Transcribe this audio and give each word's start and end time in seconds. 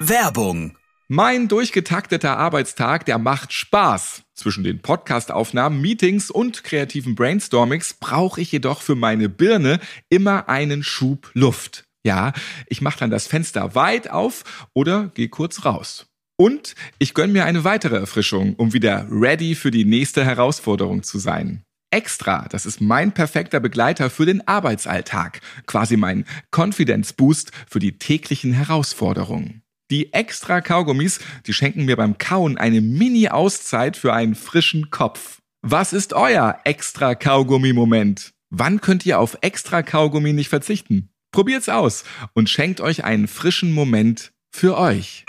Werbung. 0.00 0.76
Mein 1.06 1.46
durchgetakteter 1.46 2.36
Arbeitstag, 2.36 3.06
der 3.06 3.18
macht 3.18 3.52
Spaß. 3.52 4.24
Zwischen 4.34 4.64
den 4.64 4.80
Podcastaufnahmen, 4.80 5.80
Meetings 5.80 6.32
und 6.32 6.64
kreativen 6.64 7.14
Brainstormings 7.14 7.94
brauche 7.94 8.40
ich 8.40 8.50
jedoch 8.50 8.82
für 8.82 8.96
meine 8.96 9.28
Birne 9.28 9.78
immer 10.08 10.48
einen 10.48 10.82
Schub 10.82 11.30
Luft. 11.34 11.84
Ja, 12.04 12.32
ich 12.66 12.80
mache 12.80 12.98
dann 12.98 13.10
das 13.10 13.28
Fenster 13.28 13.76
weit 13.76 14.10
auf 14.10 14.66
oder 14.74 15.12
gehe 15.14 15.28
kurz 15.28 15.64
raus. 15.64 16.06
Und 16.36 16.74
ich 16.98 17.14
gönn 17.14 17.30
mir 17.30 17.44
eine 17.44 17.62
weitere 17.62 17.96
Erfrischung, 17.96 18.56
um 18.56 18.72
wieder 18.72 19.06
ready 19.08 19.54
für 19.54 19.70
die 19.70 19.84
nächste 19.84 20.24
Herausforderung 20.24 21.04
zu 21.04 21.20
sein. 21.20 21.62
Extra, 21.92 22.48
das 22.50 22.66
ist 22.66 22.80
mein 22.80 23.12
perfekter 23.12 23.60
Begleiter 23.60 24.10
für 24.10 24.26
den 24.26 24.46
Arbeitsalltag, 24.48 25.40
quasi 25.66 25.96
mein 25.96 26.24
Confidence 26.50 27.12
Boost 27.12 27.52
für 27.68 27.78
die 27.78 27.96
täglichen 27.98 28.52
Herausforderungen. 28.52 29.63
Die 29.90 30.14
extra 30.14 30.62
Kaugummis, 30.62 31.20
die 31.46 31.52
schenken 31.52 31.84
mir 31.84 31.96
beim 31.96 32.16
Kauen 32.16 32.56
eine 32.56 32.80
Mini-Auszeit 32.80 33.96
für 33.96 34.14
einen 34.14 34.34
frischen 34.34 34.90
Kopf. 34.90 35.40
Was 35.60 35.92
ist 35.92 36.14
euer 36.14 36.58
extra 36.64 37.14
Kaugummi-Moment? 37.14 38.32
Wann 38.50 38.80
könnt 38.80 39.04
ihr 39.04 39.18
auf 39.18 39.36
extra 39.42 39.82
Kaugummi 39.82 40.32
nicht 40.32 40.48
verzichten? 40.48 41.10
Probiert's 41.32 41.68
aus 41.68 42.04
und 42.32 42.48
schenkt 42.48 42.80
euch 42.80 43.04
einen 43.04 43.28
frischen 43.28 43.72
Moment 43.72 44.32
für 44.50 44.78
euch. 44.78 45.24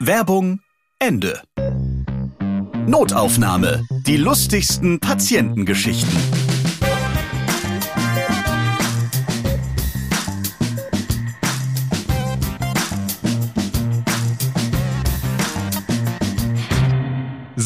Werbung 0.00 0.60
Ende. 0.98 1.42
Notaufnahme. 2.86 3.86
Die 4.06 4.16
lustigsten 4.16 5.00
Patientengeschichten. 5.00 6.43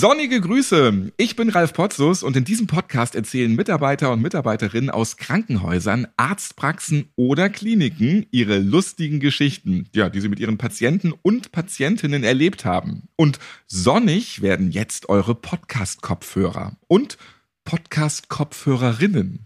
Sonnige 0.00 0.40
Grüße! 0.40 1.10
Ich 1.16 1.34
bin 1.34 1.48
Ralf 1.48 1.72
Potzus 1.72 2.22
und 2.22 2.36
in 2.36 2.44
diesem 2.44 2.68
Podcast 2.68 3.16
erzählen 3.16 3.52
Mitarbeiter 3.52 4.12
und 4.12 4.22
Mitarbeiterinnen 4.22 4.90
aus 4.90 5.16
Krankenhäusern, 5.16 6.06
Arztpraxen 6.16 7.10
oder 7.16 7.48
Kliniken 7.48 8.24
ihre 8.30 8.58
lustigen 8.58 9.18
Geschichten, 9.18 9.88
ja, 9.92 10.08
die 10.08 10.20
sie 10.20 10.28
mit 10.28 10.38
ihren 10.38 10.56
Patienten 10.56 11.12
und 11.22 11.50
Patientinnen 11.50 12.22
erlebt 12.22 12.64
haben. 12.64 13.08
Und 13.16 13.40
sonnig 13.66 14.40
werden 14.40 14.70
jetzt 14.70 15.08
eure 15.08 15.34
Podcast-Kopfhörer 15.34 16.76
und 16.86 17.18
Podcast-Kopfhörerinnen. 17.64 19.44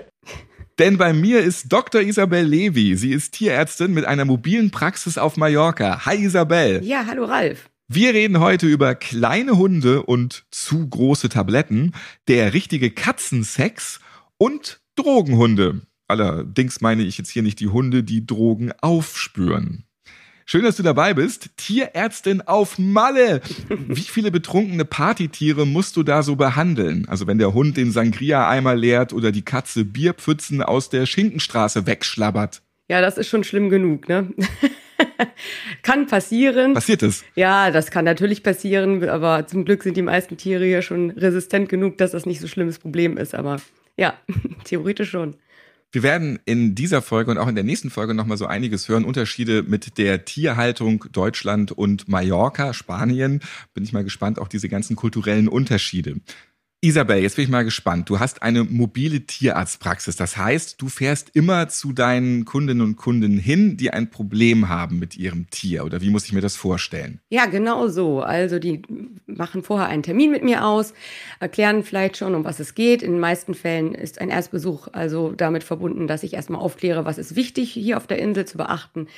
Denn 0.78 0.98
bei 0.98 1.14
mir 1.14 1.40
ist 1.40 1.72
Dr. 1.72 2.02
Isabel 2.02 2.44
Levi. 2.44 2.94
Sie 2.94 3.12
ist 3.12 3.32
Tierärztin 3.32 3.94
mit 3.94 4.04
einer 4.04 4.26
mobilen 4.26 4.70
Praxis 4.70 5.16
auf 5.16 5.38
Mallorca. 5.38 6.04
Hi 6.04 6.22
Isabel. 6.22 6.84
Ja, 6.84 7.06
hallo 7.06 7.24
Ralf. 7.24 7.70
Wir 7.90 8.12
reden 8.12 8.38
heute 8.38 8.66
über 8.66 8.94
kleine 8.94 9.56
Hunde 9.56 10.02
und 10.02 10.44
zu 10.50 10.86
große 10.86 11.30
Tabletten, 11.30 11.94
der 12.28 12.52
richtige 12.52 12.90
Katzensex 12.90 14.00
und 14.36 14.82
Drogenhunde. 14.94 15.80
Allerdings 16.06 16.82
meine 16.82 17.02
ich 17.02 17.16
jetzt 17.16 17.30
hier 17.30 17.42
nicht 17.42 17.60
die 17.60 17.68
Hunde, 17.68 18.02
die 18.02 18.26
Drogen 18.26 18.72
aufspüren. 18.82 19.84
Schön, 20.44 20.64
dass 20.64 20.76
du 20.76 20.82
dabei 20.82 21.14
bist. 21.14 21.48
Tierärztin 21.56 22.42
auf 22.42 22.78
Malle. 22.78 23.40
Wie 23.70 24.02
viele 24.02 24.30
betrunkene 24.30 24.84
Partytiere 24.84 25.66
musst 25.66 25.96
du 25.96 26.02
da 26.02 26.22
so 26.22 26.36
behandeln? 26.36 27.08
Also 27.08 27.26
wenn 27.26 27.38
der 27.38 27.54
Hund 27.54 27.78
den 27.78 27.90
Sangria-Eimer 27.90 28.74
leert 28.74 29.14
oder 29.14 29.32
die 29.32 29.46
Katze 29.46 29.86
Bierpfützen 29.86 30.62
aus 30.62 30.90
der 30.90 31.06
Schinkenstraße 31.06 31.86
wegschlabbert. 31.86 32.60
Ja, 32.90 33.00
das 33.00 33.16
ist 33.16 33.28
schon 33.28 33.44
schlimm 33.44 33.70
genug, 33.70 34.10
ne? 34.10 34.28
kann 35.82 36.06
passieren. 36.06 36.74
Passiert 36.74 37.02
es? 37.02 37.24
Ja, 37.34 37.70
das 37.70 37.90
kann 37.90 38.04
natürlich 38.04 38.42
passieren, 38.42 39.08
aber 39.08 39.46
zum 39.46 39.64
Glück 39.64 39.82
sind 39.82 39.96
die 39.96 40.02
meisten 40.02 40.36
Tiere 40.36 40.66
ja 40.66 40.82
schon 40.82 41.10
resistent 41.10 41.68
genug, 41.68 41.98
dass 41.98 42.12
das 42.12 42.26
nicht 42.26 42.40
so 42.40 42.46
ein 42.46 42.50
schlimmes 42.50 42.78
Problem 42.78 43.16
ist. 43.16 43.34
Aber 43.34 43.60
ja, 43.96 44.14
theoretisch 44.64 45.10
schon. 45.10 45.36
Wir 45.90 46.02
werden 46.02 46.38
in 46.44 46.74
dieser 46.74 47.00
Folge 47.00 47.30
und 47.30 47.38
auch 47.38 47.48
in 47.48 47.54
der 47.54 47.64
nächsten 47.64 47.88
Folge 47.88 48.12
nochmal 48.12 48.36
so 48.36 48.44
einiges 48.44 48.90
hören. 48.90 49.06
Unterschiede 49.06 49.62
mit 49.62 49.96
der 49.96 50.26
Tierhaltung 50.26 51.06
Deutschland 51.12 51.72
und 51.72 52.08
Mallorca, 52.08 52.74
Spanien. 52.74 53.40
Bin 53.72 53.84
ich 53.84 53.94
mal 53.94 54.04
gespannt, 54.04 54.38
auch 54.38 54.48
diese 54.48 54.68
ganzen 54.68 54.96
kulturellen 54.96 55.48
Unterschiede. 55.48 56.16
Isabel, 56.80 57.18
jetzt 57.18 57.34
bin 57.34 57.44
ich 57.44 57.50
mal 57.50 57.64
gespannt. 57.64 58.08
Du 58.08 58.20
hast 58.20 58.40
eine 58.40 58.62
mobile 58.62 59.26
Tierarztpraxis. 59.26 60.14
Das 60.14 60.36
heißt, 60.36 60.80
du 60.80 60.88
fährst 60.88 61.34
immer 61.34 61.68
zu 61.68 61.92
deinen 61.92 62.44
Kundinnen 62.44 62.82
und 62.82 62.94
Kunden 62.94 63.36
hin, 63.36 63.76
die 63.76 63.90
ein 63.90 64.10
Problem 64.10 64.68
haben 64.68 65.00
mit 65.00 65.16
ihrem 65.16 65.50
Tier. 65.50 65.84
Oder 65.84 66.00
wie 66.02 66.10
muss 66.10 66.26
ich 66.26 66.32
mir 66.32 66.40
das 66.40 66.54
vorstellen? 66.54 67.18
Ja, 67.30 67.46
genau 67.46 67.88
so. 67.88 68.20
Also 68.20 68.60
die 68.60 68.82
machen 69.26 69.64
vorher 69.64 69.88
einen 69.88 70.04
Termin 70.04 70.30
mit 70.30 70.44
mir 70.44 70.64
aus, 70.64 70.94
erklären 71.40 71.82
vielleicht 71.82 72.16
schon, 72.16 72.36
um 72.36 72.44
was 72.44 72.60
es 72.60 72.76
geht. 72.76 73.02
In 73.02 73.10
den 73.10 73.20
meisten 73.20 73.54
Fällen 73.54 73.92
ist 73.92 74.20
ein 74.20 74.28
Erstbesuch 74.28 74.86
also 74.92 75.32
damit 75.32 75.64
verbunden, 75.64 76.06
dass 76.06 76.22
ich 76.22 76.34
erstmal 76.34 76.60
aufkläre, 76.60 77.04
was 77.04 77.18
ist 77.18 77.34
wichtig 77.34 77.72
hier 77.72 77.96
auf 77.96 78.06
der 78.06 78.20
Insel 78.20 78.44
zu 78.44 78.56
beachten. 78.56 79.08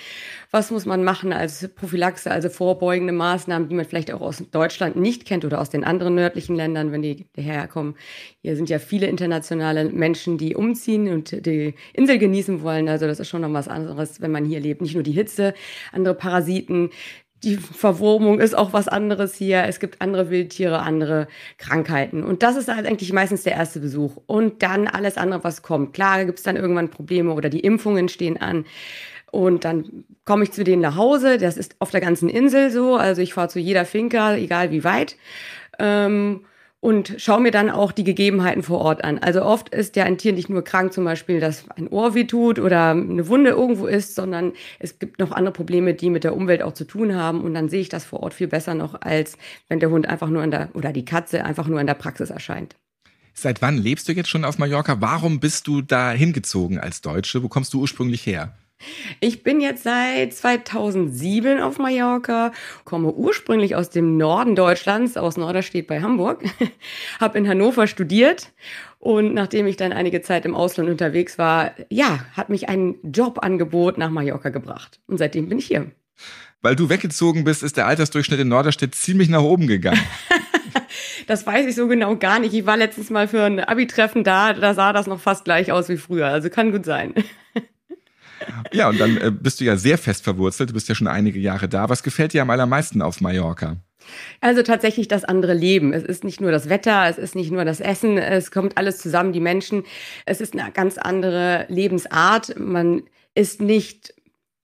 Was 0.50 0.70
muss 0.70 0.86
man 0.86 1.04
machen 1.04 1.34
als 1.34 1.68
Prophylaxe, 1.74 2.30
also 2.30 2.48
vorbeugende 2.48 3.12
Maßnahmen, 3.12 3.68
die 3.68 3.74
man 3.74 3.84
vielleicht 3.84 4.14
auch 4.14 4.22
aus 4.22 4.42
Deutschland 4.50 4.96
nicht 4.96 5.26
kennt 5.26 5.44
oder 5.44 5.60
aus 5.60 5.68
den 5.68 5.84
anderen 5.84 6.14
nördlichen 6.14 6.56
Ländern, 6.56 6.90
wenn 6.90 7.02
die 7.02 7.26
herkommen. 7.50 7.94
Hier 8.42 8.56
sind 8.56 8.68
ja 8.70 8.78
viele 8.78 9.06
internationale 9.06 9.84
Menschen, 9.84 10.38
die 10.38 10.54
umziehen 10.54 11.08
und 11.12 11.46
die 11.46 11.74
Insel 11.92 12.18
genießen 12.18 12.62
wollen. 12.62 12.88
Also 12.88 13.06
das 13.06 13.20
ist 13.20 13.28
schon 13.28 13.42
noch 13.42 13.52
was 13.52 13.68
anderes, 13.68 14.20
wenn 14.20 14.30
man 14.30 14.44
hier 14.44 14.60
lebt. 14.60 14.80
Nicht 14.80 14.94
nur 14.94 15.02
die 15.02 15.12
Hitze, 15.12 15.54
andere 15.92 16.14
Parasiten. 16.14 16.90
Die 17.42 17.56
Verwurmung 17.56 18.38
ist 18.38 18.56
auch 18.56 18.74
was 18.74 18.86
anderes 18.86 19.34
hier. 19.34 19.64
Es 19.64 19.80
gibt 19.80 20.02
andere 20.02 20.28
Wildtiere, 20.28 20.80
andere 20.80 21.26
Krankheiten. 21.56 22.22
Und 22.22 22.42
das 22.42 22.56
ist 22.56 22.68
halt 22.68 22.86
eigentlich 22.86 23.12
meistens 23.14 23.44
der 23.44 23.54
erste 23.54 23.80
Besuch. 23.80 24.18
Und 24.26 24.62
dann 24.62 24.86
alles 24.86 25.16
andere, 25.16 25.42
was 25.42 25.62
kommt. 25.62 25.94
Klar 25.94 26.24
gibt 26.26 26.38
es 26.38 26.44
dann 26.44 26.56
irgendwann 26.56 26.90
Probleme 26.90 27.32
oder 27.32 27.48
die 27.48 27.60
Impfungen 27.60 28.08
stehen 28.10 28.36
an. 28.36 28.66
Und 29.30 29.64
dann 29.64 30.04
komme 30.24 30.44
ich 30.44 30.52
zu 30.52 30.64
denen 30.64 30.82
nach 30.82 30.96
Hause. 30.96 31.38
Das 31.38 31.56
ist 31.56 31.76
auf 31.78 31.90
der 31.90 32.00
ganzen 32.00 32.28
Insel 32.28 32.70
so. 32.70 32.96
Also 32.96 33.22
ich 33.22 33.32
fahre 33.32 33.48
zu 33.48 33.58
jeder 33.58 33.84
Finca, 33.84 34.34
egal 34.34 34.70
wie 34.70 34.84
weit. 34.84 35.16
Ähm, 35.78 36.44
und 36.80 37.14
schaue 37.18 37.40
mir 37.40 37.50
dann 37.50 37.68
auch 37.68 37.92
die 37.92 38.04
Gegebenheiten 38.04 38.62
vor 38.62 38.78
Ort 38.78 39.04
an. 39.04 39.18
Also 39.18 39.42
oft 39.42 39.68
ist 39.68 39.96
ja 39.96 40.04
ein 40.04 40.16
Tier 40.16 40.32
nicht 40.32 40.48
nur 40.48 40.64
krank, 40.64 40.92
zum 40.92 41.04
Beispiel, 41.04 41.38
dass 41.38 41.68
ein 41.76 41.88
Ohr 41.88 42.14
weh 42.14 42.24
tut 42.24 42.58
oder 42.58 42.90
eine 42.90 43.28
Wunde 43.28 43.50
irgendwo 43.50 43.86
ist, 43.86 44.14
sondern 44.14 44.54
es 44.78 44.98
gibt 44.98 45.18
noch 45.18 45.32
andere 45.32 45.52
Probleme, 45.52 45.92
die 45.92 46.08
mit 46.08 46.24
der 46.24 46.34
Umwelt 46.34 46.62
auch 46.62 46.72
zu 46.72 46.84
tun 46.84 47.14
haben. 47.14 47.42
Und 47.42 47.52
dann 47.52 47.68
sehe 47.68 47.82
ich 47.82 47.90
das 47.90 48.04
vor 48.04 48.22
Ort 48.22 48.32
viel 48.32 48.48
besser 48.48 48.74
noch, 48.74 49.00
als 49.02 49.36
wenn 49.68 49.78
der 49.78 49.90
Hund 49.90 50.08
einfach 50.08 50.28
nur 50.28 50.42
in 50.42 50.50
der, 50.50 50.70
oder 50.74 50.92
die 50.92 51.04
Katze 51.04 51.44
einfach 51.44 51.68
nur 51.68 51.80
in 51.80 51.86
der 51.86 51.94
Praxis 51.94 52.30
erscheint. 52.30 52.76
Seit 53.34 53.62
wann 53.62 53.76
lebst 53.76 54.08
du 54.08 54.12
jetzt 54.12 54.28
schon 54.28 54.44
auf 54.44 54.58
Mallorca? 54.58 55.00
Warum 55.00 55.38
bist 55.38 55.66
du 55.66 55.82
da 55.82 56.10
hingezogen 56.10 56.78
als 56.78 57.02
Deutsche? 57.02 57.42
Wo 57.42 57.48
kommst 57.48 57.74
du 57.74 57.80
ursprünglich 57.80 58.24
her? 58.26 58.54
Ich 59.20 59.42
bin 59.42 59.60
jetzt 59.60 59.82
seit 59.82 60.32
2007 60.32 61.60
auf 61.60 61.78
Mallorca, 61.78 62.52
komme 62.84 63.12
ursprünglich 63.12 63.76
aus 63.76 63.90
dem 63.90 64.16
Norden 64.16 64.56
Deutschlands, 64.56 65.16
aus 65.16 65.36
Norderstedt 65.36 65.86
bei 65.86 66.00
Hamburg, 66.00 66.44
habe 67.20 67.38
in 67.38 67.48
Hannover 67.48 67.86
studiert 67.86 68.52
und 68.98 69.34
nachdem 69.34 69.66
ich 69.66 69.76
dann 69.76 69.92
einige 69.92 70.22
Zeit 70.22 70.44
im 70.44 70.54
Ausland 70.54 70.88
unterwegs 70.88 71.38
war, 71.38 71.72
ja, 71.88 72.24
hat 72.32 72.48
mich 72.48 72.68
ein 72.68 72.96
Jobangebot 73.02 73.98
nach 73.98 74.10
Mallorca 74.10 74.48
gebracht 74.48 75.00
und 75.06 75.18
seitdem 75.18 75.48
bin 75.48 75.58
ich 75.58 75.66
hier. 75.66 75.90
Weil 76.62 76.76
du 76.76 76.88
weggezogen 76.90 77.44
bist, 77.44 77.62
ist 77.62 77.76
der 77.76 77.86
Altersdurchschnitt 77.86 78.40
in 78.40 78.48
Norderstedt 78.48 78.94
ziemlich 78.94 79.30
nach 79.30 79.42
oben 79.42 79.66
gegangen. 79.66 80.00
das 81.26 81.46
weiß 81.46 81.66
ich 81.66 81.74
so 81.74 81.88
genau 81.88 82.16
gar 82.16 82.38
nicht. 82.38 82.52
Ich 82.52 82.66
war 82.66 82.76
letztens 82.76 83.08
mal 83.08 83.28
für 83.28 83.44
ein 83.44 83.60
Abi-Treffen 83.60 84.24
da, 84.24 84.52
da 84.52 84.74
sah 84.74 84.92
das 84.92 85.06
noch 85.06 85.20
fast 85.20 85.44
gleich 85.44 85.72
aus 85.72 85.88
wie 85.88 85.96
früher. 85.96 86.26
Also 86.26 86.50
kann 86.50 86.72
gut 86.72 86.84
sein. 86.84 87.14
Ja, 88.72 88.88
und 88.88 89.00
dann 89.00 89.16
äh, 89.16 89.30
bist 89.30 89.60
du 89.60 89.64
ja 89.64 89.76
sehr 89.76 89.98
fest 89.98 90.24
verwurzelt. 90.24 90.70
Du 90.70 90.74
bist 90.74 90.88
ja 90.88 90.94
schon 90.94 91.06
einige 91.06 91.38
Jahre 91.38 91.68
da. 91.68 91.88
Was 91.88 92.02
gefällt 92.02 92.32
dir 92.32 92.42
am 92.42 92.50
allermeisten 92.50 93.02
auf 93.02 93.20
Mallorca? 93.20 93.76
Also 94.40 94.62
tatsächlich 94.62 95.08
das 95.08 95.24
andere 95.24 95.54
Leben. 95.54 95.92
Es 95.92 96.02
ist 96.02 96.24
nicht 96.24 96.40
nur 96.40 96.50
das 96.50 96.68
Wetter, 96.68 97.06
es 97.08 97.18
ist 97.18 97.34
nicht 97.34 97.50
nur 97.50 97.64
das 97.64 97.80
Essen, 97.80 98.18
es 98.18 98.50
kommt 98.50 98.78
alles 98.78 98.98
zusammen, 98.98 99.32
die 99.32 99.40
Menschen. 99.40 99.84
Es 100.26 100.40
ist 100.40 100.58
eine 100.58 100.72
ganz 100.72 100.98
andere 100.98 101.66
Lebensart. 101.68 102.58
Man 102.58 103.02
ist 103.34 103.60
nicht 103.60 104.14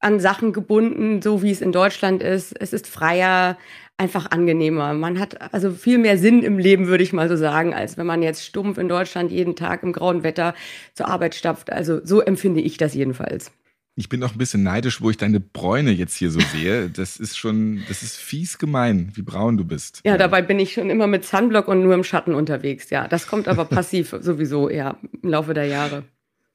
an 0.00 0.20
Sachen 0.20 0.52
gebunden, 0.52 1.22
so 1.22 1.42
wie 1.42 1.50
es 1.50 1.60
in 1.60 1.72
Deutschland 1.72 2.22
ist. 2.22 2.54
Es 2.58 2.72
ist 2.72 2.86
freier, 2.86 3.56
einfach 3.98 4.30
angenehmer. 4.30 4.92
Man 4.92 5.18
hat 5.18 5.54
also 5.54 5.70
viel 5.70 5.98
mehr 5.98 6.18
Sinn 6.18 6.42
im 6.42 6.58
Leben, 6.58 6.86
würde 6.86 7.02
ich 7.02 7.12
mal 7.12 7.28
so 7.28 7.36
sagen, 7.36 7.72
als 7.72 7.96
wenn 7.96 8.06
man 8.06 8.22
jetzt 8.22 8.44
stumpf 8.44 8.78
in 8.78 8.88
Deutschland 8.88 9.32
jeden 9.32 9.56
Tag 9.56 9.82
im 9.82 9.92
grauen 9.92 10.22
Wetter 10.22 10.54
zur 10.94 11.08
Arbeit 11.08 11.34
stapft. 11.34 11.72
Also 11.72 12.04
so 12.04 12.20
empfinde 12.20 12.60
ich 12.60 12.76
das 12.76 12.94
jedenfalls. 12.94 13.52
Ich 13.98 14.10
bin 14.10 14.22
auch 14.22 14.32
ein 14.32 14.38
bisschen 14.38 14.62
neidisch, 14.62 15.00
wo 15.00 15.08
ich 15.08 15.16
deine 15.16 15.40
Bräune 15.40 15.90
jetzt 15.90 16.16
hier 16.16 16.30
so 16.30 16.38
sehe. 16.38 16.90
Das 16.90 17.16
ist 17.16 17.38
schon, 17.38 17.82
das 17.88 18.02
ist 18.02 18.16
fies 18.18 18.58
gemein, 18.58 19.10
wie 19.14 19.22
braun 19.22 19.56
du 19.56 19.64
bist. 19.64 20.02
Ja, 20.04 20.18
dabei 20.18 20.42
bin 20.42 20.58
ich 20.58 20.74
schon 20.74 20.90
immer 20.90 21.06
mit 21.06 21.24
Sunblock 21.24 21.66
und 21.66 21.82
nur 21.82 21.94
im 21.94 22.04
Schatten 22.04 22.34
unterwegs. 22.34 22.90
Ja, 22.90 23.08
das 23.08 23.26
kommt 23.26 23.48
aber 23.48 23.64
passiv 23.76 24.14
sowieso 24.20 24.68
eher 24.68 24.98
im 25.22 25.30
Laufe 25.30 25.54
der 25.54 25.64
Jahre. 25.64 26.04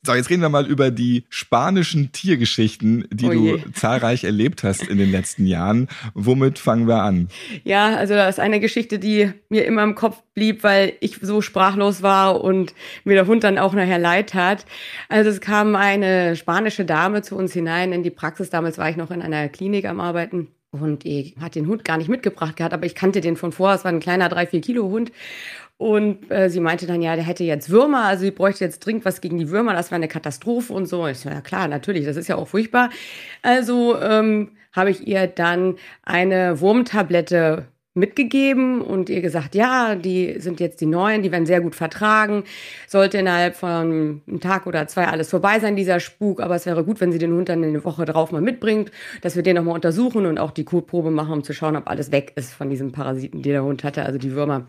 So, 0.04 0.16
jetzt 0.16 0.32
reden 0.32 0.42
wir 0.42 0.50
mal 0.50 0.66
über 0.66 0.90
die 0.90 1.26
spanischen 1.30 2.12
Tiergeschichten, 2.12 3.08
die 3.12 3.28
Oh 3.28 3.30
du 3.34 3.72
zahlreich 3.74 4.24
erlebt 4.24 4.64
hast 4.64 4.88
in 4.88 4.98
den 4.98 5.12
letzten 5.12 5.46
Jahren. 5.46 5.90
Womit 6.16 6.58
fangen 6.58 6.88
wir 6.88 7.04
an? 7.04 7.28
Ja, 7.64 7.96
also 7.98 8.16
das 8.16 8.38
ist 8.38 8.40
eine 8.40 8.60
Geschichte, 8.60 8.98
die 8.98 9.32
mir 9.50 9.66
immer 9.66 9.84
im 9.84 9.94
Kopf 9.94 10.24
blieb, 10.34 10.64
weil 10.64 10.94
ich 11.02 11.20
so 11.22 11.42
sprachlos 11.42 12.02
war 12.02 12.44
und 12.44 12.74
mir 13.04 13.14
der 13.14 13.28
Hund 13.28 13.44
dann 13.44 13.60
auch 13.60 13.74
nachher 13.74 14.00
leid 14.00 14.32
tat. 14.32 14.66
Also 15.08 15.30
es 15.30 15.40
kam 15.40 15.76
eine 15.76 16.36
spanische 16.36 16.84
Dame 16.84 17.22
zu 17.22 17.36
uns 17.36 17.54
hinein 17.54 17.94
in 17.94 18.02
die 18.02 18.10
Praxis. 18.10 18.50
Damals 18.50 18.80
war 18.80 18.90
ich 18.90 18.98
noch 18.98 19.12
in 19.12 19.22
einer 19.22 19.50
Klinik 19.50 19.86
am 19.86 20.00
Arbeiten. 20.00 20.48
Und 20.72 21.06
ich 21.06 21.36
hat 21.40 21.54
den 21.56 21.68
Hund 21.68 21.84
gar 21.84 21.98
nicht 21.98 22.08
mitgebracht 22.08 22.56
gehabt, 22.56 22.74
aber 22.74 22.86
ich 22.86 22.96
kannte 22.96 23.20
den 23.22 23.36
von 23.36 23.52
vor. 23.52 23.74
Es 23.74 23.84
war 23.84 23.92
ein 23.92 24.00
kleiner 24.00 24.30
drei 24.30 24.48
vier 24.48 24.62
Kilo 24.62 24.86
Hund. 24.90 25.12
Und 25.82 26.30
äh, 26.30 26.48
sie 26.48 26.60
meinte 26.60 26.86
dann, 26.86 27.02
ja, 27.02 27.16
der 27.16 27.26
hätte 27.26 27.44
jetzt 27.44 27.72
Würmer, 27.72 28.04
also 28.04 28.22
sie 28.22 28.30
bräuchte 28.30 28.64
jetzt 28.64 28.86
dringend 28.86 29.04
was 29.04 29.20
gegen 29.20 29.40
die 29.40 29.50
Würmer, 29.50 29.74
das 29.74 29.90
wäre 29.90 29.96
eine 29.96 30.08
Katastrophe 30.08 30.72
und 30.72 30.86
so. 30.86 31.08
Ich 31.08 31.18
so, 31.18 31.30
ja 31.30 31.42
klar, 31.42 31.68
natürlich, 31.68 32.06
das 32.06 32.18
ist 32.18 32.28
ja 32.28 32.36
auch 32.36 32.50
furchtbar. 32.50 32.92
Also 33.42 34.00
ähm, 34.00 34.52
habe 34.74 34.92
ich 34.92 35.08
ihr 35.08 35.26
dann 35.26 35.78
eine 36.04 36.62
Wurmtablette 36.62 37.66
mitgegeben 37.96 38.82
und 38.82 39.10
ihr 39.10 39.22
gesagt, 39.22 39.56
ja, 39.56 39.96
die 39.96 40.36
sind 40.38 40.60
jetzt 40.60 40.82
die 40.82 40.86
neuen, 40.86 41.24
die 41.24 41.32
werden 41.32 41.48
sehr 41.48 41.62
gut 41.62 41.74
vertragen. 41.74 42.44
Sollte 42.88 43.18
innerhalb 43.18 43.56
von 43.56 44.22
einem 44.28 44.40
Tag 44.40 44.68
oder 44.68 44.88
zwei 44.88 45.08
alles 45.08 45.32
vorbei 45.32 45.60
sein, 45.60 45.76
dieser 45.76 46.00
Spuk, 46.00 46.42
aber 46.42 46.54
es 46.54 46.68
wäre 46.68 46.84
gut, 46.84 47.02
wenn 47.02 47.12
sie 47.12 47.18
den 47.18 47.34
Hund 47.34 47.50
dann 47.50 47.64
eine 47.64 47.84
Woche 47.84 48.06
drauf 48.06 48.32
mal 48.32 48.40
mitbringt, 48.40 48.92
dass 49.22 49.36
wir 49.36 49.42
den 49.42 49.56
nochmal 49.56 49.74
untersuchen 49.74 50.28
und 50.28 50.38
auch 50.38 50.52
die 50.52 50.64
Kotprobe 50.64 51.10
machen, 51.10 51.34
um 51.34 51.44
zu 51.44 51.54
schauen, 51.54 51.76
ob 51.76 51.90
alles 51.90 52.12
weg 52.12 52.34
ist 52.36 52.54
von 52.54 52.70
diesem 52.70 52.92
Parasiten, 52.92 53.42
die 53.42 53.50
der 53.50 53.64
Hund 53.64 53.84
hatte, 53.84 54.06
also 54.06 54.20
die 54.20 54.34
Würmer. 54.34 54.68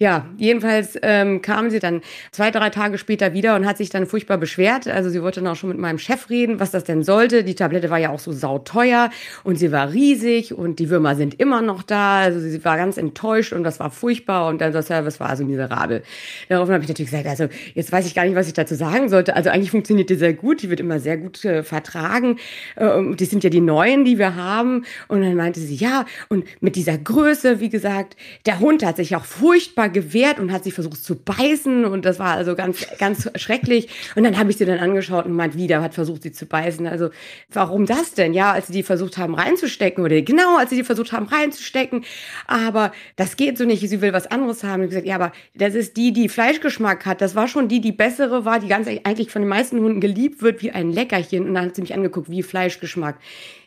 Ja, 0.00 0.26
jedenfalls 0.36 0.96
ähm, 1.02 1.42
kam 1.42 1.70
sie 1.70 1.80
dann 1.80 2.02
zwei, 2.30 2.52
drei 2.52 2.70
Tage 2.70 2.98
später 2.98 3.32
wieder 3.32 3.56
und 3.56 3.66
hat 3.66 3.78
sich 3.78 3.90
dann 3.90 4.06
furchtbar 4.06 4.38
beschwert. 4.38 4.86
Also 4.86 5.10
sie 5.10 5.20
wollte 5.22 5.40
dann 5.40 5.50
auch 5.50 5.56
schon 5.56 5.70
mit 5.70 5.78
meinem 5.78 5.98
Chef 5.98 6.30
reden, 6.30 6.60
was 6.60 6.70
das 6.70 6.84
denn 6.84 7.02
sollte. 7.02 7.42
Die 7.42 7.56
Tablette 7.56 7.90
war 7.90 7.98
ja 7.98 8.10
auch 8.10 8.20
so 8.20 8.30
sauteuer 8.30 9.10
und 9.42 9.56
sie 9.56 9.72
war 9.72 9.92
riesig 9.92 10.54
und 10.54 10.78
die 10.78 10.88
Würmer 10.88 11.16
sind 11.16 11.40
immer 11.40 11.62
noch 11.62 11.82
da. 11.82 12.20
Also 12.20 12.38
sie 12.38 12.64
war 12.64 12.76
ganz 12.76 12.96
enttäuscht 12.96 13.52
und 13.52 13.64
das 13.64 13.80
war 13.80 13.90
furchtbar 13.90 14.46
und 14.46 14.60
dann 14.60 14.70
der 14.70 14.84
Service 14.84 15.18
war 15.18 15.30
also 15.30 15.44
miserabel. 15.44 16.04
Daraufhin 16.48 16.74
habe 16.74 16.84
ich 16.84 16.88
natürlich 16.88 17.10
gesagt, 17.10 17.26
also 17.26 17.48
jetzt 17.74 17.90
weiß 17.90 18.06
ich 18.06 18.14
gar 18.14 18.24
nicht, 18.24 18.36
was 18.36 18.46
ich 18.46 18.52
dazu 18.54 18.76
sagen 18.76 19.08
sollte. 19.08 19.34
Also 19.34 19.50
eigentlich 19.50 19.72
funktioniert 19.72 20.10
die 20.10 20.14
sehr 20.14 20.32
gut, 20.32 20.62
die 20.62 20.70
wird 20.70 20.78
immer 20.78 21.00
sehr 21.00 21.16
gut 21.16 21.44
äh, 21.44 21.64
vertragen. 21.64 22.38
Äh, 22.76 23.16
die 23.16 23.24
sind 23.24 23.42
ja 23.42 23.50
die 23.50 23.60
neuen, 23.60 24.04
die 24.04 24.16
wir 24.16 24.36
haben. 24.36 24.84
Und 25.08 25.22
dann 25.22 25.34
meinte 25.34 25.58
sie, 25.58 25.74
ja, 25.74 26.04
und 26.28 26.44
mit 26.60 26.76
dieser 26.76 26.98
Größe, 26.98 27.58
wie 27.58 27.68
gesagt, 27.68 28.16
der 28.46 28.60
Hund 28.60 28.86
hat 28.86 28.94
sich 28.94 29.16
auch 29.16 29.24
furchtbar 29.24 29.87
gewehrt 29.88 30.38
und 30.38 30.52
hat 30.52 30.64
sich 30.64 30.74
versucht 30.74 31.02
zu 31.02 31.16
beißen 31.16 31.84
und 31.84 32.04
das 32.04 32.18
war 32.18 32.36
also 32.36 32.54
ganz, 32.54 32.86
ganz 32.98 33.30
schrecklich. 33.36 33.88
Und 34.14 34.24
dann 34.24 34.38
habe 34.38 34.50
ich 34.50 34.56
sie 34.56 34.64
dann 34.64 34.78
angeschaut 34.78 35.26
und 35.26 35.32
meint, 35.32 35.56
wieder 35.56 35.82
hat 35.82 35.94
versucht, 35.94 36.22
sie 36.22 36.32
zu 36.32 36.46
beißen. 36.46 36.86
Also 36.86 37.10
warum 37.52 37.86
das 37.86 38.14
denn? 38.14 38.34
Ja, 38.34 38.52
als 38.52 38.68
sie 38.68 38.72
die 38.72 38.82
versucht 38.82 39.18
haben 39.18 39.34
reinzustecken 39.34 40.04
oder 40.04 40.20
genau, 40.22 40.56
als 40.58 40.70
sie 40.70 40.76
die 40.76 40.84
versucht 40.84 41.12
haben 41.12 41.26
reinzustecken. 41.26 42.04
Aber 42.46 42.92
das 43.16 43.36
geht 43.36 43.58
so 43.58 43.64
nicht. 43.64 43.88
Sie 43.88 44.00
will 44.00 44.12
was 44.12 44.26
anderes 44.26 44.62
haben. 44.62 44.82
Habe 44.82 44.88
gesagt, 44.88 45.06
ja, 45.06 45.14
aber 45.14 45.32
das 45.54 45.74
ist 45.74 45.96
die, 45.96 46.12
die 46.12 46.28
Fleischgeschmack 46.28 47.06
hat. 47.06 47.20
Das 47.20 47.34
war 47.34 47.48
schon 47.48 47.68
die, 47.68 47.80
die 47.80 47.92
bessere 47.92 48.44
war, 48.44 48.60
die 48.60 48.68
ganz 48.68 48.88
eigentlich 48.88 49.30
von 49.30 49.42
den 49.42 49.48
meisten 49.48 49.80
Hunden 49.80 50.00
geliebt 50.00 50.42
wird 50.42 50.62
wie 50.62 50.70
ein 50.70 50.90
Leckerchen. 50.90 51.46
Und 51.46 51.54
dann 51.54 51.66
hat 51.66 51.74
sie 51.74 51.82
mich 51.82 51.94
angeguckt, 51.94 52.30
wie 52.30 52.42
Fleischgeschmack. 52.42 53.18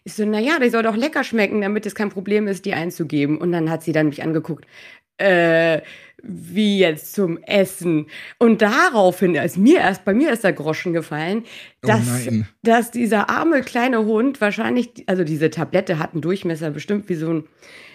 Ich 0.03 0.13
so, 0.15 0.25
na 0.25 0.39
ja, 0.39 0.57
die 0.59 0.69
soll 0.69 0.81
doch 0.81 0.95
lecker 0.95 1.24
schmecken, 1.24 1.62
damit 1.62 1.85
es 1.85 1.94
kein 1.94 2.09
Problem 2.09 2.47
ist, 2.47 2.65
die 2.65 2.74
einzugeben. 2.74 3.38
Und 3.38 3.51
dann 3.51 3.69
hat 3.69 3.83
sie 3.83 3.91
dann 3.91 4.07
mich 4.07 4.24
angeguckt. 4.24 4.65
Äh, 5.21 5.81
wie 6.23 6.79
jetzt 6.79 7.13
zum 7.13 7.41
Essen. 7.44 8.07
Und 8.38 8.62
daraufhin 8.62 9.35
ist 9.35 9.57
mir 9.57 9.79
erst, 9.79 10.06
bei 10.06 10.13
mir 10.13 10.31
ist 10.31 10.44
der 10.44 10.53
Groschen 10.53 10.94
gefallen, 10.94 11.44
Oh 11.83 11.88
dass, 11.88 12.25
nein. 12.25 12.47
dass 12.63 12.91
dieser 12.91 13.29
arme 13.29 13.62
kleine 13.62 14.06
Hund 14.06 14.39
wahrscheinlich, 14.39 14.89
also 15.07 15.23
diese 15.23 15.50
Tablette 15.50 15.97
hat 15.97 16.13
einen 16.13 16.21
Durchmesser 16.21 16.69
bestimmt 16.69 17.09
wie 17.09 17.15
so 17.15 17.33
ein, 17.33 17.44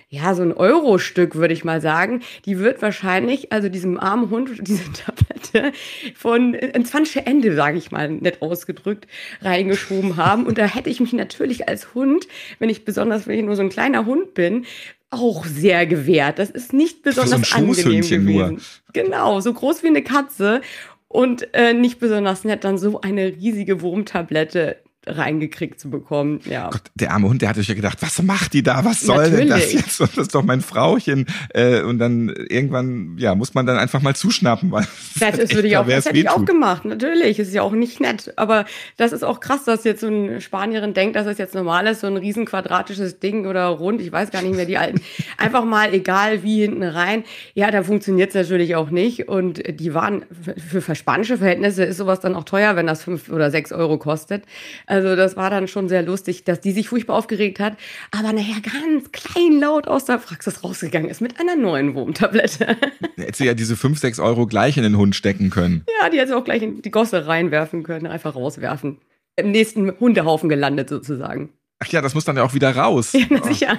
ja, 0.08 0.34
so 0.34 0.43
ein 0.43 0.52
Euro-Stück, 0.52 1.34
würde 1.34 1.55
ich 1.55 1.64
mal 1.64 1.81
sagen. 1.81 2.23
Die 2.44 2.58
wird 2.58 2.81
wahrscheinlich, 2.81 3.52
also 3.52 3.69
diesem 3.69 3.99
armen 3.99 4.31
Hund, 4.31 4.50
diese 4.61 4.84
Tablette 4.93 5.72
von 6.14 6.55
ins 6.55 6.90
falsche 6.90 7.26
Ende, 7.26 7.55
sage 7.55 7.79
ich 7.79 7.90
mal, 7.90 8.11
nett 8.11 8.43
ausgedrückt, 8.43 9.06
reingeschoben 9.43 10.17
haben. 10.17 10.46
Und 10.46 10.58
da 10.58 10.64
hätte 10.64 10.90
ich 10.90 11.00
mich 11.00 11.12
natürlich 11.12 11.69
als 11.69 11.94
Hund, 11.94 12.26
wenn 12.58 12.69
ich 12.69 12.84
besonders, 12.84 13.26
wenn 13.26 13.38
ich 13.38 13.44
nur 13.44 13.56
so 13.56 13.62
ein 13.62 13.69
kleiner 13.69 14.06
Hund 14.06 14.34
bin, 14.34 14.64
auch 15.11 15.44
sehr 15.44 15.87
gewehrt. 15.87 16.38
Das 16.38 16.50
ist 16.50 16.73
nicht 16.73 17.03
besonders 17.03 17.49
so 17.49 17.56
ein 17.56 17.62
angenehm 17.62 17.75
Schoßhündchen 17.75 18.25
nur. 18.25 18.49
gewesen. 18.49 18.67
Genau, 18.93 19.41
so 19.41 19.53
groß 19.53 19.82
wie 19.82 19.88
eine 19.88 20.03
Katze 20.03 20.61
und 21.08 21.49
äh, 21.55 21.73
nicht 21.73 21.99
besonders 21.99 22.44
nett, 22.44 22.64
dann 22.64 22.79
so 22.79 23.00
eine 23.00 23.26
riesige 23.26 23.81
Wurmtablette 23.81 24.79
reingekriegt 25.06 25.79
zu 25.79 25.88
bekommen. 25.88 26.41
Ja. 26.44 26.70
Gott, 26.70 26.82
der 26.94 27.12
arme 27.12 27.29
Hund, 27.29 27.43
der 27.43 27.50
hat 27.50 27.56
sich 27.56 27.69
ja 27.69 27.75
gedacht, 27.75 27.99
was 28.00 28.20
macht 28.23 28.53
die 28.53 28.62
da? 28.62 28.85
Was 28.85 29.00
soll 29.00 29.31
denn 29.31 29.49
das 29.49 29.61
Natürlich. 29.61 29.75
jetzt? 29.75 30.00
Das 30.00 30.17
ist 30.17 30.35
doch 30.35 30.43
mein 30.43 30.61
Frauchen. 30.61 31.26
Äh, 31.55 31.82
und 31.82 31.99
dann 31.99 32.29
irgendwann, 32.29 33.17
ja, 33.19 33.35
muss 33.35 33.55
man 33.55 33.67
dann 33.67 33.79
einfach 33.79 34.03
mal 34.03 34.17
zuschnappen, 34.17 34.70
weil 34.73 34.87
Das, 35.20 35.38
ist, 35.38 35.55
würde 35.55 35.69
ich 35.69 35.76
auch, 35.76 35.87
das 35.87 36.06
hätte 36.06 36.19
ich 36.19 36.29
auch 36.29 36.44
gemacht, 36.44 36.85
natürlich. 36.85 37.38
Es 37.38 37.49
ist 37.49 37.55
ja 37.55 37.62
auch 37.62 37.73
nicht 37.73 38.00
nett. 38.00 38.32
Aber 38.37 38.64
das 38.97 39.12
ist 39.12 39.23
auch 39.23 39.41
krass, 39.41 39.64
dass 39.64 39.85
jetzt 39.85 40.00
so 40.00 40.08
eine 40.08 40.41
Spanierin 40.41 40.94
denkt, 40.94 41.17
dass 41.17 41.25
das 41.25 41.38
jetzt 41.38 41.55
normal 41.55 41.87
ist, 41.87 42.00
so 42.00 42.06
ein 42.06 42.17
riesen 42.17 42.44
quadratisches 42.44 43.20
Ding 43.20 43.47
oder 43.47 43.67
rund, 43.67 44.00
ich 44.00 44.11
weiß 44.11 44.31
gar 44.31 44.43
nicht 44.43 44.56
mehr, 44.56 44.67
die 44.67 44.79
alten. 44.79 45.00
Einfach 45.38 45.64
mal, 45.64 45.94
egal 45.94 46.43
wie, 46.43 46.62
hinten 46.62 46.82
rein. 46.82 47.25
Ja, 47.55 47.70
da 47.70 47.82
funktioniert 47.82 48.31
es 48.31 48.35
natürlich 48.35 48.75
auch 48.75 48.91
nicht. 48.91 49.29
Und 49.29 49.62
die 49.81 49.94
waren, 49.94 50.25
für, 50.69 50.81
für 50.81 50.94
spanische 50.94 51.38
Verhältnisse 51.38 51.85
ist 51.85 51.99
sowas 51.99 52.20
dann 52.20 52.35
auch 52.35 52.44
teuer, 52.44 52.76
wenn 52.76 52.87
das 52.87 53.05
fünf 53.05 53.29
oder 53.29 53.50
sechs 53.50 53.73
Euro 53.73 53.99
kostet. 53.99 54.44
Also 54.96 55.14
das 55.14 55.37
war 55.37 55.50
dann 55.50 55.69
schon 55.69 55.90
sehr 55.90 56.02
lustig, 56.02 56.44
dass 56.44 56.62
die 56.62 56.72
sich 56.72 56.88
furchtbar 56.88 57.16
aufgeregt 57.16 57.60
hat, 57.60 57.76
aber 58.12 58.32
nachher 58.32 58.62
ganz 58.62 59.12
klein 59.12 59.60
laut 59.60 59.87
aus 59.87 60.06
der 60.06 60.16
Praxis 60.16 60.64
rausgegangen 60.64 61.10
ist 61.10 61.20
mit 61.20 61.38
einer 61.38 61.54
neuen 61.54 61.94
Wurmtablette. 61.94 62.78
Hätte 63.16 63.37
sie 63.37 63.44
ja 63.44 63.52
diese 63.52 63.76
fünf, 63.76 63.98
sechs 63.98 64.19
Euro 64.19 64.46
gleich 64.46 64.78
in 64.78 64.84
den 64.84 64.96
Hund 64.96 65.14
stecken 65.14 65.50
können. 65.50 65.84
Ja, 66.00 66.08
die 66.08 66.16
hätte 66.19 66.28
sie 66.28 66.34
auch 66.34 66.44
gleich 66.44 66.62
in 66.62 66.81
die 66.81 66.90
Gosse 66.90 67.26
reinwerfen 67.26 67.82
können, 67.82 68.06
einfach 68.06 68.34
rauswerfen. 68.34 68.96
Im 69.37 69.50
nächsten 69.50 69.93
Hundehaufen 70.00 70.48
gelandet 70.48 70.88
sozusagen. 70.88 71.50
Ach 71.81 71.88
ja, 71.88 72.00
das 72.00 72.14
muss 72.14 72.25
dann 72.25 72.38
ja 72.38 72.43
auch 72.43 72.54
wieder 72.54 72.75
raus. 72.75 73.12
Ja, 73.12 73.26
na 73.28 73.44
sicher. 73.44 73.78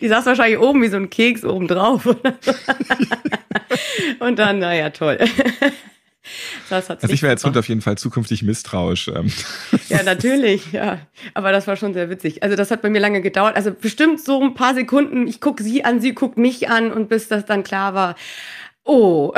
Die 0.00 0.08
saß 0.08 0.24
wahrscheinlich 0.24 0.58
oben 0.58 0.80
wie 0.82 0.88
so 0.88 0.96
ein 0.96 1.10
Keks 1.10 1.44
oben 1.44 1.68
drauf. 1.68 2.06
Und 4.20 4.38
dann, 4.38 4.60
naja, 4.60 4.88
toll. 4.88 5.18
Also 6.70 7.08
ich 7.08 7.22
wäre 7.22 7.32
als 7.32 7.44
Hund 7.44 7.56
auf 7.56 7.68
jeden 7.68 7.80
Fall 7.80 7.98
zukünftig 7.98 8.42
misstrauisch. 8.42 9.08
Ähm, 9.08 9.32
Ja, 9.88 10.02
natürlich, 10.02 10.72
ja. 10.72 10.98
Aber 11.34 11.52
das 11.52 11.66
war 11.66 11.76
schon 11.76 11.94
sehr 11.94 12.10
witzig. 12.10 12.42
Also 12.42 12.56
das 12.56 12.70
hat 12.70 12.82
bei 12.82 12.90
mir 12.90 13.00
lange 13.00 13.20
gedauert. 13.20 13.56
Also 13.56 13.72
bestimmt 13.72 14.20
so 14.20 14.40
ein 14.42 14.54
paar 14.54 14.74
Sekunden. 14.74 15.26
Ich 15.26 15.40
gucke 15.40 15.62
sie 15.62 15.84
an, 15.84 16.00
sie 16.00 16.14
guckt 16.14 16.38
mich 16.38 16.68
an 16.68 16.92
und 16.92 17.08
bis 17.08 17.28
das 17.28 17.44
dann 17.44 17.64
klar 17.64 17.94
war, 17.94 18.14
oh, 18.84 19.32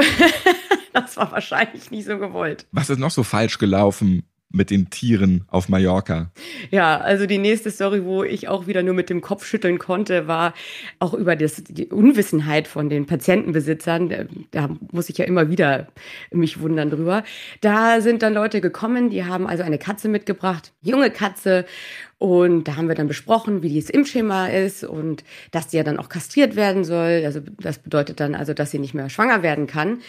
das 0.93 1.17
war 1.17 1.33
wahrscheinlich 1.33 1.91
nicht 1.91 2.07
so 2.07 2.19
gewollt. 2.19 2.67
Was 2.73 2.91
ist 2.91 2.99
noch 2.99 3.11
so 3.11 3.23
falsch 3.23 3.59
gelaufen 3.59 4.25
mit 4.53 4.71
den 4.71 4.91
Tieren 4.91 5.45
auf 5.49 5.69
Mallorca? 5.69 6.31
Ja, 6.71 6.99
also 6.99 7.27
die 7.27 7.39
nächste 7.39 7.71
Story, 7.71 8.05
wo 8.05 8.23
ich 8.23 8.49
auch 8.49 8.67
wieder 8.67 8.83
nur 8.83 8.95
mit 8.95 9.11
dem 9.11 9.21
Kopf 9.21 9.45
schütteln 9.45 9.79
konnte, 9.79 10.27
war 10.29 10.55
auch 10.99 11.15
über 11.15 11.37
das, 11.37 11.63
die 11.65 11.87
Unwissenheit 11.87 12.69
von 12.69 12.89
den 12.89 13.07
Patientenbesitzern. 13.07 14.29
Da, 14.51 14.69
muss 14.91 15.09
ich 15.09 15.19
ja 15.19 15.25
immer 15.25 15.51
wieder 15.51 15.89
mich 16.31 16.61
wundern 16.61 16.91
drüber. 16.91 17.25
Da 17.61 18.01
sind 18.01 18.23
dann 18.23 18.35
Leute 18.35 18.61
gekommen, 18.61 19.11
die 19.11 19.25
haben 19.25 19.47
also 19.47 19.63
eine 19.63 19.79
Katze 19.79 20.09
mitgebracht, 20.09 20.73
junge 20.83 21.11
Katze. 21.11 21.65
Und 22.23 22.69
da 22.69 22.77
haben 22.77 22.87
wir 22.87 22.95
dann 22.95 23.09
besprochen, 23.09 23.65
wie 23.65 23.69
dieses 23.69 23.91
Impfschema 23.91 24.47
ist 24.47 24.85
und 24.85 25.25
dass 25.51 25.67
die 25.67 25.77
ja 25.77 25.83
dann 25.83 25.99
auch 25.99 26.09
kastriert 26.09 26.55
werden 26.55 26.85
soll. 26.85 27.25
Also 27.25 27.41
das 27.59 27.81
bedeutet 27.81 28.21
dann 28.21 28.37
also, 28.37 28.55
dass 28.55 28.71
sie 28.71 28.79
nicht 28.79 28.95
mehr 28.95 29.11
schwanger 29.11 29.43
werden 29.43 29.67
kann. 29.67 30.03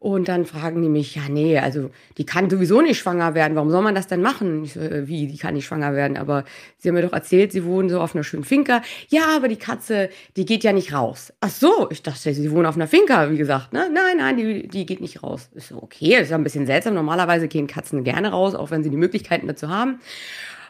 Und 0.00 0.26
dann 0.26 0.46
fragen 0.46 0.82
die 0.82 0.88
mich, 0.88 1.14
ja, 1.14 1.22
nee, 1.28 1.60
also 1.60 1.90
die 2.18 2.26
kann 2.26 2.50
sowieso 2.50 2.80
nicht 2.80 2.98
schwanger 2.98 3.36
werden. 3.36 3.54
Warum 3.54 3.70
soll 3.70 3.82
man 3.82 3.94
das 3.94 4.08
denn 4.08 4.20
machen? 4.20 4.64
So, 4.64 4.80
äh, 4.80 5.06
wie, 5.06 5.28
die 5.28 5.38
kann 5.38 5.54
nicht 5.54 5.64
schwanger 5.64 5.94
werden? 5.94 6.16
Aber 6.16 6.42
sie 6.78 6.88
haben 6.88 6.96
mir 6.96 7.02
doch 7.02 7.12
erzählt, 7.12 7.52
sie 7.52 7.64
wohnen 7.64 7.88
so 7.88 8.00
auf 8.00 8.16
einer 8.16 8.24
schönen 8.24 8.42
Finca. 8.42 8.82
Ja, 9.08 9.36
aber 9.36 9.46
die 9.46 9.54
Katze, 9.54 10.10
die 10.36 10.46
geht 10.46 10.64
ja 10.64 10.72
nicht 10.72 10.92
raus. 10.92 11.32
Ach 11.38 11.50
so, 11.50 11.88
ich 11.92 12.02
dachte, 12.02 12.34
sie 12.34 12.50
wohnen 12.50 12.66
auf 12.66 12.74
einer 12.74 12.88
Finca, 12.88 13.30
wie 13.30 13.38
gesagt. 13.38 13.72
Ne? 13.72 13.88
Nein, 13.94 14.16
nein, 14.16 14.36
die, 14.36 14.66
die 14.66 14.86
geht 14.86 15.00
nicht 15.00 15.22
raus. 15.22 15.48
Ich 15.54 15.66
so, 15.66 15.80
okay, 15.80 16.20
ist 16.20 16.30
ja 16.30 16.36
ein 16.36 16.42
bisschen 16.42 16.66
seltsam. 16.66 16.94
Normalerweise 16.94 17.46
gehen 17.46 17.68
Katzen 17.68 18.02
gerne 18.02 18.32
raus, 18.32 18.56
auch 18.56 18.72
wenn 18.72 18.82
sie 18.82 18.90
die 18.90 18.96
Möglichkeiten 18.96 19.46
dazu 19.46 19.68
haben. 19.68 20.00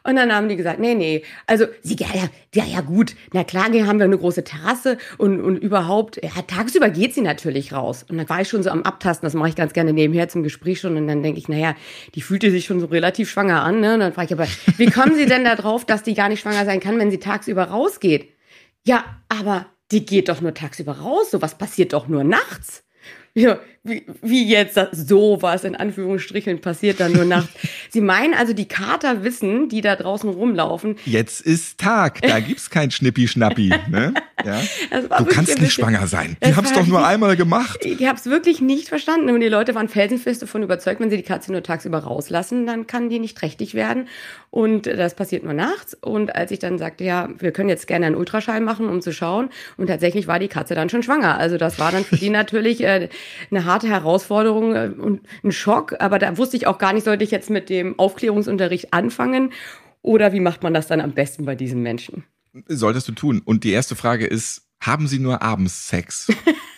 Und 0.04 0.16
dann 0.16 0.32
haben 0.32 0.48
die 0.48 0.56
gesagt, 0.56 0.78
nee, 0.78 0.94
nee, 0.94 1.22
also 1.46 1.66
sie, 1.82 1.96
ja, 1.96 2.08
ja, 2.54 2.64
ja, 2.64 2.80
gut, 2.80 3.14
na 3.32 3.44
klar, 3.44 3.70
hier 3.70 3.86
haben 3.86 3.98
wir 3.98 4.04
eine 4.04 4.18
große 4.18 4.44
Terrasse 4.44 4.98
und, 5.18 5.40
und 5.40 5.56
überhaupt, 5.56 6.22
ja, 6.22 6.42
tagsüber 6.46 6.90
geht 6.90 7.14
sie 7.14 7.20
natürlich 7.20 7.72
raus. 7.72 8.04
Und 8.08 8.18
dann 8.18 8.28
war 8.28 8.40
ich 8.40 8.48
schon 8.48 8.62
so 8.62 8.70
am 8.70 8.82
Abtasten, 8.82 9.26
das 9.26 9.34
mache 9.34 9.50
ich 9.50 9.56
ganz 9.56 9.72
gerne 9.72 9.92
nebenher 9.92 10.28
zum 10.28 10.42
Gespräch 10.42 10.80
schon 10.80 10.96
und 10.96 11.06
dann 11.06 11.22
denke 11.22 11.38
ich, 11.38 11.48
naja, 11.48 11.74
die 12.14 12.22
fühlte 12.22 12.50
sich 12.50 12.64
schon 12.64 12.80
so 12.80 12.86
relativ 12.86 13.30
schwanger 13.30 13.62
an, 13.62 13.80
ne? 13.80 13.94
Und 13.94 14.00
dann 14.00 14.12
frage 14.12 14.26
ich 14.26 14.32
aber, 14.32 14.46
wie 14.78 14.90
kommen 14.90 15.14
Sie 15.14 15.26
denn 15.26 15.44
da 15.44 15.54
drauf, 15.54 15.84
dass 15.84 16.02
die 16.02 16.14
gar 16.14 16.28
nicht 16.28 16.40
schwanger 16.40 16.64
sein 16.64 16.80
kann, 16.80 16.98
wenn 16.98 17.10
sie 17.10 17.18
tagsüber 17.18 17.64
rausgeht? 17.64 18.28
Ja, 18.84 19.04
aber 19.28 19.66
die 19.92 20.06
geht 20.06 20.28
doch 20.28 20.40
nur 20.40 20.54
tagsüber 20.54 20.98
raus, 20.98 21.30
sowas 21.30 21.58
passiert 21.58 21.92
doch 21.92 22.08
nur 22.08 22.24
nachts. 22.24 22.84
Ja, 23.34 23.60
wie, 23.82 24.04
wie 24.20 24.46
jetzt 24.46 24.78
sowas 24.92 25.64
in 25.64 25.74
Anführungsstrichen 25.74 26.60
passiert 26.60 27.00
dann 27.00 27.12
nur 27.12 27.24
nachts. 27.24 27.48
Sie 27.90 28.02
meinen 28.02 28.34
also, 28.34 28.52
die 28.52 28.68
Kater 28.68 29.24
wissen, 29.24 29.70
die 29.70 29.80
da 29.80 29.96
draußen 29.96 30.28
rumlaufen. 30.28 30.96
Jetzt 31.06 31.40
ist 31.40 31.78
Tag, 31.78 32.20
da 32.20 32.40
gibt's 32.40 32.68
kein 32.68 32.90
Schnippi-Schnappi. 32.90 33.72
Ne? 33.88 34.12
Ja? 34.44 34.60
Du 35.18 35.24
kannst 35.24 35.58
nicht 35.60 35.72
schwanger 35.72 36.06
sein. 36.06 36.36
Die 36.44 36.54
haben's 36.54 36.72
doch 36.72 36.86
nur 36.86 37.06
einmal 37.06 37.36
gemacht. 37.36 37.78
Ich 37.84 38.06
habe 38.06 38.18
es 38.18 38.26
wirklich 38.26 38.60
nicht 38.60 38.88
verstanden. 38.88 39.30
Und 39.30 39.40
die 39.40 39.48
Leute 39.48 39.74
waren 39.74 39.88
felsenfest 39.88 40.42
davon 40.42 40.62
überzeugt, 40.62 41.00
wenn 41.00 41.10
sie 41.10 41.16
die 41.16 41.22
Katze 41.22 41.50
nur 41.50 41.62
tagsüber 41.62 41.98
rauslassen, 41.98 42.66
dann 42.66 42.86
kann 42.86 43.08
die 43.08 43.18
nicht 43.18 43.36
trächtig 43.36 43.74
werden. 43.74 44.08
Und 44.50 44.86
das 44.86 45.14
passiert 45.14 45.44
nur 45.44 45.54
nachts. 45.54 45.94
Und 45.94 46.34
als 46.34 46.50
ich 46.50 46.58
dann 46.58 46.78
sagte, 46.78 47.04
ja, 47.04 47.28
wir 47.38 47.52
können 47.52 47.68
jetzt 47.68 47.86
gerne 47.86 48.06
einen 48.06 48.16
Ultraschall 48.16 48.60
machen, 48.60 48.88
um 48.88 49.00
zu 49.00 49.12
schauen. 49.12 49.48
Und 49.78 49.86
tatsächlich 49.86 50.26
war 50.26 50.38
die 50.38 50.48
Katze 50.48 50.74
dann 50.74 50.90
schon 50.90 51.02
schwanger. 51.02 51.38
Also 51.38 51.56
das 51.56 51.78
war 51.78 51.92
dann 51.92 52.04
für 52.04 52.16
die 52.16 52.30
natürlich 52.40 52.82
äh, 52.82 53.08
eine 53.50 53.64
harte 53.70 53.88
Herausforderung 53.88 54.74
äh, 54.74 54.90
und 54.96 55.20
ein 55.44 55.52
Schock. 55.52 55.94
Aber 56.00 56.18
da 56.18 56.36
wusste 56.36 56.56
ich 56.56 56.66
auch 56.66 56.78
gar 56.78 56.92
nicht, 56.92 57.04
sollte 57.04 57.24
ich 57.24 57.30
jetzt 57.30 57.50
mit 57.50 57.68
dem 57.70 57.98
Aufklärungsunterricht 57.98 58.92
anfangen 58.92 59.52
oder 60.02 60.32
wie 60.32 60.40
macht 60.40 60.62
man 60.62 60.74
das 60.74 60.86
dann 60.86 61.00
am 61.00 61.12
besten 61.12 61.44
bei 61.44 61.54
diesen 61.54 61.82
Menschen? 61.82 62.24
Solltest 62.66 63.06
du 63.08 63.12
tun. 63.12 63.42
Und 63.44 63.64
die 63.64 63.70
erste 63.70 63.96
Frage 63.96 64.26
ist, 64.26 64.62
haben 64.80 65.06
Sie 65.06 65.18
nur 65.18 65.42
abends 65.42 65.88
Sex? 65.88 66.28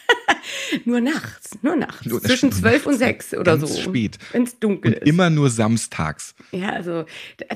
nur 0.84 1.00
nachts, 1.00 1.58
nur 1.62 1.76
nachts. 1.76 2.06
Nur, 2.06 2.20
Zwischen 2.22 2.52
zwölf 2.52 2.86
und 2.86 2.98
sechs 2.98 3.34
oder 3.34 3.58
so. 3.58 3.66
spät. 3.80 4.18
Wenn 4.32 4.44
es 4.44 4.58
dunkel 4.58 4.94
und 4.94 4.98
ist. 5.02 5.08
Immer 5.08 5.30
nur 5.30 5.50
samstags. 5.50 6.34
Ja, 6.52 6.70
also 6.70 7.04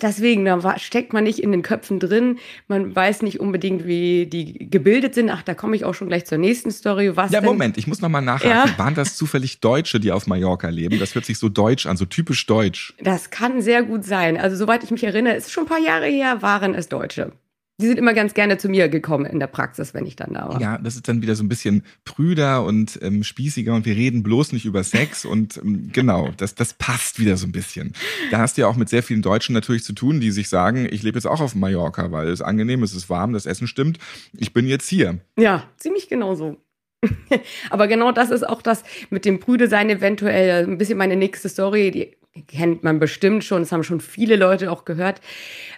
deswegen, 0.01 0.45
da 0.45 0.79
steckt 0.79 1.13
man 1.13 1.25
nicht 1.25 1.39
in 1.39 1.53
den 1.53 1.63
Köpfen 1.63 2.01
drin. 2.01 2.39
Man 2.69 2.95
weiß 2.95 3.23
nicht 3.23 3.41
unbedingt, 3.41 3.87
wie 3.87 4.27
die 4.27 4.71
gebildet 4.71 5.15
sind. 5.15 5.31
Ach, 5.31 5.43
da 5.43 5.55
komme 5.55 5.77
ich 5.77 5.85
auch 5.85 5.95
schon 5.95 6.09
gleich 6.09 6.27
zur 6.27 6.39
nächsten 6.39 6.71
Story. 6.71 7.17
Was 7.17 7.31
ja, 7.31 7.41
denn? 7.41 7.49
Moment, 7.49 7.79
ich 7.79 7.87
muss 7.87 8.01
noch 8.01 8.09
mal 8.09 8.21
nachhaken. 8.21 8.71
Ja? 8.71 8.79
Waren 8.79 8.95
das 8.95 9.17
zufällig 9.17 9.61
Deutsche, 9.61 10.01
die 10.01 10.13
auf 10.13 10.27
Mallorca 10.27 10.69
leben? 10.69 10.99
Das 10.99 11.15
hört 11.15 11.25
sich 11.25 11.39
so 11.39 11.49
deutsch 11.49 11.87
an, 11.87 11.97
so 11.97 12.05
typisch 12.05 12.47
deutsch. 12.47 12.95
Das 13.01 13.31
kann 13.31 13.61
sehr 13.61 13.83
gut 13.83 14.05
sein. 14.05 14.37
Also 14.37 14.57
soweit 14.57 14.85
ich 14.85 14.91
mich 14.91 15.05
erinnere, 15.05 15.35
ist 15.35 15.51
schon 15.51 15.65
ein 15.65 15.69
paar 15.69 15.81
Jahre 15.81 16.07
her, 16.07 16.43
waren 16.43 16.75
es 16.75 16.89
Deutsche. 16.89 17.33
Die 17.79 17.87
sind 17.87 17.99
immer 17.99 18.15
ganz 18.15 18.33
gerne 18.33 18.57
zu 18.57 18.71
mir 18.71 18.89
gekommen 18.89 19.27
in 19.27 19.39
der 19.39 19.49
Praxis, 19.49 19.93
wenn 19.93 20.07
ich 20.07 20.17
dann 20.17 20.33
da 20.33 20.49
war. 20.49 20.61
Ja, 20.61 20.79
das 20.79 20.95
ist 20.95 21.09
dann 21.09 21.21
wieder 21.21 21.35
so 21.35 21.45
ein 21.45 21.49
bisschen 21.51 21.83
prüder 22.07 22.65
und 22.65 22.99
ähm, 23.03 23.23
spießiger 23.23 23.75
und 23.75 23.85
wir 23.85 23.95
reden 23.95 24.23
bloß 24.23 24.53
nicht 24.53 24.65
über 24.65 24.83
Sex 24.83 25.27
und 25.27 25.59
ähm, 25.59 25.91
genau, 25.93 26.31
das, 26.39 26.55
das 26.55 26.73
passt 26.73 27.21
wieder 27.21 27.37
so 27.37 27.47
ein 27.47 27.53
bisschen. 27.53 27.93
Da 28.31 28.39
hast 28.39 28.57
du 28.57 28.63
ja 28.63 28.69
auch 28.69 28.77
mit 28.77 28.89
sehr 28.89 29.03
vielen 29.03 29.21
Deutschen 29.21 29.53
natürlich 29.53 29.85
zu 29.85 29.93
tun, 29.93 30.21
die 30.21 30.31
sich 30.31 30.49
sagen, 30.49 30.89
ich 30.91 31.03
lebe 31.03 31.19
jetzt 31.19 31.27
auch 31.27 31.41
auf 31.41 31.55
Mallorca, 31.55 32.11
weil 32.13 32.29
es 32.29 32.41
angenehm 32.41 32.83
ist, 32.83 32.93
es 32.93 33.05
ist 33.05 33.11
warm, 33.11 33.35
das 33.35 33.45
Essen 33.45 33.67
stimmt, 33.67 33.99
ich 34.33 34.55
bin 34.55 34.67
jetzt 34.67 34.89
hier. 34.89 35.19
Ja, 35.39 35.65
ziemlich 35.77 36.09
genau 36.09 36.35
so. 36.35 36.57
Aber 37.71 37.89
genau 37.89 38.11
das 38.11 38.31
ist 38.31 38.49
auch 38.49 38.63
das 38.63 38.85
mit 39.11 39.27
dem 39.27 39.39
Brüde 39.39 39.69
sein 39.69 39.91
eventuell 39.91 40.65
ein 40.65 40.79
bisschen 40.79 40.97
meine 40.97 41.17
nächste 41.17 41.51
Story, 41.51 41.91
die 41.91 42.17
kennt 42.43 42.85
man 42.85 42.99
bestimmt 42.99 43.45
schon, 43.45 43.63
das 43.63 43.73
haben 43.73 43.85
schon 43.85 44.01
viele 44.01 44.37
Leute 44.37 44.71
auch 44.71 44.87
gehört. 44.87 45.21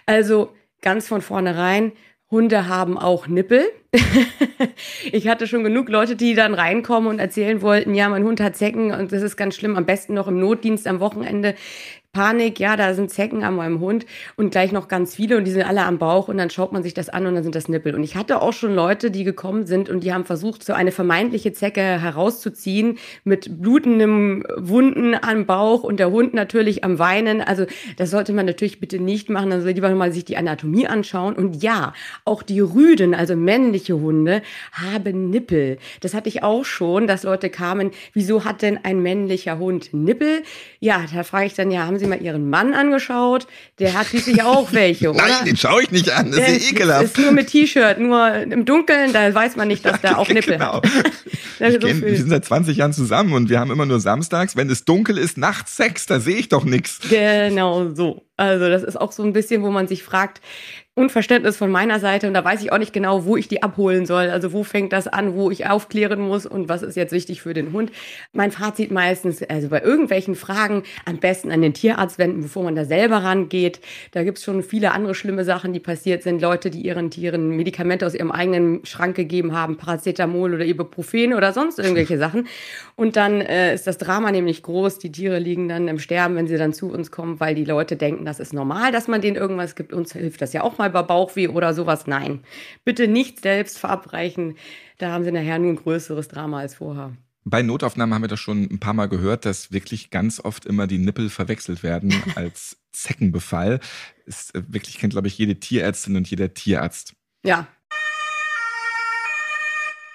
Also 0.05 0.53
ganz 0.81 1.07
von 1.07 1.21
vornherein, 1.21 1.91
Hunde 2.31 2.67
haben 2.67 2.97
auch 2.97 3.27
Nippel. 3.27 3.65
ich 5.11 5.27
hatte 5.27 5.47
schon 5.47 5.63
genug 5.63 5.89
Leute, 5.89 6.15
die 6.15 6.35
dann 6.35 6.53
reinkommen 6.53 7.09
und 7.09 7.19
erzählen 7.19 7.61
wollten, 7.63 7.95
ja, 7.95 8.07
mein 8.07 8.23
Hund 8.23 8.39
hat 8.39 8.55
Zecken 8.55 8.91
und 8.91 9.11
das 9.11 9.23
ist 9.23 9.35
ganz 9.35 9.55
schlimm, 9.55 9.75
am 9.75 9.87
besten 9.87 10.13
noch 10.13 10.27
im 10.27 10.39
Notdienst 10.39 10.85
am 10.87 10.99
Wochenende. 10.99 11.55
Panik, 12.11 12.59
ja, 12.59 12.75
da 12.75 12.95
sind 12.95 13.11
Zecken 13.11 13.43
an 13.43 13.55
meinem 13.55 13.79
Hund 13.81 14.07
und 14.35 14.49
gleich 14.49 14.71
noch 14.71 14.87
ganz 14.87 15.13
viele 15.13 15.37
und 15.37 15.45
die 15.45 15.51
sind 15.51 15.61
alle 15.61 15.83
am 15.83 15.99
Bauch 15.99 16.27
und 16.27 16.39
dann 16.39 16.49
schaut 16.49 16.73
man 16.73 16.81
sich 16.81 16.95
das 16.95 17.07
an 17.07 17.27
und 17.27 17.35
dann 17.35 17.43
sind 17.43 17.53
das 17.53 17.69
Nippel. 17.69 17.93
Und 17.93 18.03
ich 18.03 18.15
hatte 18.15 18.41
auch 18.41 18.51
schon 18.51 18.73
Leute, 18.73 19.11
die 19.11 19.23
gekommen 19.23 19.67
sind 19.67 19.89
und 19.89 20.03
die 20.03 20.11
haben 20.11 20.25
versucht, 20.25 20.63
so 20.63 20.73
eine 20.73 20.91
vermeintliche 20.91 21.53
Zecke 21.53 21.81
herauszuziehen 21.81 22.97
mit 23.25 23.61
blutendem 23.61 24.43
Wunden 24.57 25.13
am 25.21 25.45
Bauch 25.45 25.83
und 25.83 25.99
der 25.99 26.09
Hund 26.09 26.33
natürlich 26.33 26.83
am 26.83 26.97
Weinen. 26.97 27.41
Also 27.41 27.67
das 27.97 28.09
sollte 28.09 28.33
man 28.33 28.47
natürlich 28.47 28.79
bitte 28.79 28.97
nicht 28.99 29.29
machen, 29.29 29.51
dann 29.51 29.61
soll 29.61 29.73
lieber 29.73 29.93
mal 29.93 30.11
sich 30.11 30.25
die 30.25 30.37
Anatomie 30.37 30.87
anschauen. 30.87 31.35
Und 31.35 31.61
ja, 31.61 31.93
auch 32.25 32.41
die 32.41 32.59
Rüden, 32.59 33.13
also 33.13 33.35
männliche 33.35 33.99
Hunde, 33.99 34.41
haben 34.71 35.29
Nippel. 35.29 35.77
Das 35.99 36.15
hatte 36.15 36.29
ich 36.29 36.41
auch 36.41 36.65
schon, 36.65 37.05
dass 37.05 37.21
Leute 37.21 37.51
kamen, 37.51 37.91
wieso 38.13 38.45
hat 38.45 38.63
denn 38.63 38.79
ein 38.83 39.03
männlicher 39.03 39.59
Hund 39.59 39.93
Nippel? 39.93 40.41
Ja, 40.79 41.05
da 41.13 41.21
frage 41.21 41.45
ich 41.45 41.53
dann, 41.53 41.69
ja, 41.69 41.85
haben 41.85 41.98
Sie 41.99 42.07
mal 42.07 42.21
Ihren 42.21 42.49
Mann 42.49 42.73
angeschaut? 42.73 43.47
Der 43.79 43.93
hat 43.93 44.07
schließlich 44.07 44.41
auch 44.43 44.71
welche, 44.73 45.09
oder? 45.13 45.19
Nein, 45.19 45.45
den 45.45 45.57
schaue 45.57 45.83
ich 45.83 45.91
nicht 45.91 46.09
an. 46.11 46.31
Das 46.31 46.39
ist 46.39 46.71
ja 46.71 46.77
ekelhaft. 46.77 47.03
Ist 47.03 47.17
nur 47.17 47.31
mit 47.31 47.47
T-Shirt, 47.47 47.99
nur 47.99 48.33
im 48.33 48.65
Dunkeln, 48.65 49.13
da 49.13 49.33
weiß 49.33 49.55
man 49.55 49.67
nicht, 49.67 49.85
dass 49.85 50.01
der 50.01 50.17
auch 50.17 50.27
Nippel 50.27 50.53
genau. 50.53 50.81
hat. 50.81 50.85
ich 51.59 51.79
kenn, 51.79 52.01
wir 52.01 52.17
sind 52.17 52.29
seit 52.29 52.45
20 52.45 52.77
Jahren 52.77 52.93
zusammen 52.93 53.33
und 53.33 53.49
wir 53.49 53.59
haben 53.59 53.71
immer 53.71 53.85
nur 53.85 53.99
samstags, 53.99 54.55
wenn 54.55 54.69
es 54.69 54.85
dunkel 54.85 55.17
ist, 55.17 55.37
nachts 55.37 55.75
Sex, 55.75 56.05
da 56.05 56.19
sehe 56.19 56.37
ich 56.37 56.49
doch 56.49 56.63
nichts. 56.63 56.99
Genau 57.09 57.93
so. 57.93 58.25
Also 58.37 58.69
das 58.69 58.83
ist 58.83 58.99
auch 58.99 59.11
so 59.11 59.23
ein 59.23 59.33
bisschen, 59.33 59.63
wo 59.63 59.69
man 59.69 59.87
sich 59.87 60.03
fragt, 60.03 60.41
Unverständnis 60.99 61.55
von 61.55 61.71
meiner 61.71 62.01
Seite 62.01 62.27
und 62.27 62.33
da 62.33 62.43
weiß 62.43 62.61
ich 62.61 62.73
auch 62.73 62.77
nicht 62.77 62.91
genau, 62.91 63.23
wo 63.23 63.37
ich 63.37 63.47
die 63.47 63.63
abholen 63.63 64.05
soll. 64.05 64.29
Also 64.29 64.51
wo 64.51 64.65
fängt 64.65 64.91
das 64.91 65.07
an, 65.07 65.33
wo 65.33 65.49
ich 65.49 65.65
aufklären 65.65 66.19
muss 66.19 66.45
und 66.45 66.67
was 66.67 66.81
ist 66.81 66.97
jetzt 66.97 67.13
wichtig 67.13 67.41
für 67.41 67.53
den 67.53 67.71
Hund. 67.71 67.89
Mein 68.33 68.51
Fazit 68.51 68.91
meistens, 68.91 69.41
also 69.43 69.69
bei 69.69 69.81
irgendwelchen 69.81 70.35
Fragen 70.35 70.83
am 71.05 71.17
besten 71.19 71.51
an 71.51 71.61
den 71.61 71.73
Tierarzt 71.73 72.19
wenden, 72.19 72.41
bevor 72.41 72.65
man 72.65 72.75
da 72.75 72.83
selber 72.83 73.23
rangeht. 73.23 73.79
Da 74.11 74.25
gibt's 74.25 74.43
schon 74.43 74.61
viele 74.61 74.91
andere 74.91 75.15
schlimme 75.15 75.45
Sachen, 75.45 75.71
die 75.71 75.79
passiert 75.79 76.21
sind. 76.21 76.41
Leute, 76.41 76.69
die 76.69 76.81
ihren 76.81 77.09
Tieren 77.09 77.55
Medikamente 77.55 78.05
aus 78.05 78.13
ihrem 78.13 78.31
eigenen 78.31 78.85
Schrank 78.85 79.15
gegeben 79.15 79.53
haben, 79.55 79.77
Paracetamol 79.77 80.53
oder 80.53 80.65
Ibuprofen 80.65 81.33
oder 81.33 81.53
sonst 81.53 81.79
irgendwelche 81.79 82.17
Sachen. 82.19 82.45
Und 82.97 83.15
dann 83.15 83.39
äh, 83.39 83.73
ist 83.73 83.87
das 83.87 83.97
Drama 83.97 84.31
nämlich 84.31 84.63
groß. 84.63 84.99
Die 84.99 85.13
Tiere 85.13 85.39
liegen 85.39 85.69
dann 85.69 85.87
im 85.87 85.99
Sterben, 85.99 86.35
wenn 86.35 86.47
sie 86.47 86.57
dann 86.57 86.73
zu 86.73 86.91
uns 86.91 87.09
kommen, 87.09 87.39
weil 87.39 87.55
die 87.55 87.63
Leute 87.63 87.95
denken, 87.95 88.25
das 88.25 88.41
ist 88.41 88.53
normal, 88.53 88.91
dass 88.91 89.07
man 89.07 89.21
denen 89.21 89.37
irgendwas 89.37 89.75
gibt. 89.75 89.93
Uns 89.93 90.11
hilft 90.11 90.41
das 90.41 90.51
ja 90.51 90.61
auch 90.61 90.77
mal 90.77 90.88
bei 90.89 91.01
Bauchweh 91.01 91.47
oder 91.47 91.73
sowas. 91.73 92.07
Nein, 92.07 92.43
bitte 92.85 93.07
nicht 93.07 93.41
selbst 93.41 93.77
verabreichen. 93.77 94.55
Da 94.97 95.11
haben 95.11 95.23
sie 95.23 95.31
nachher 95.31 95.59
nur 95.59 95.71
ein 95.71 95.75
größeres 95.77 96.27
Drama 96.27 96.59
als 96.59 96.75
vorher. 96.75 97.13
Bei 97.45 97.61
Notaufnahmen 97.61 98.13
haben 98.13 98.23
wir 98.23 98.27
das 98.27 98.39
schon 98.39 98.63
ein 98.63 98.79
paar 98.79 98.93
Mal 98.93 99.07
gehört, 99.07 99.45
dass 99.45 99.71
wirklich 99.71 100.09
ganz 100.09 100.39
oft 100.39 100.65
immer 100.65 100.87
die 100.87 100.97
Nippel 100.97 101.29
verwechselt 101.29 101.83
werden 101.83 102.13
als 102.35 102.77
Zeckenbefall. 102.91 103.79
Ist 104.25 104.53
äh, 104.55 104.63
wirklich 104.67 104.97
kennt, 104.97 105.13
glaube 105.13 105.27
ich, 105.27 105.37
jede 105.37 105.59
Tierärztin 105.59 106.15
und 106.15 106.29
jeder 106.29 106.53
Tierarzt. 106.53 107.13
Ja. 107.43 107.67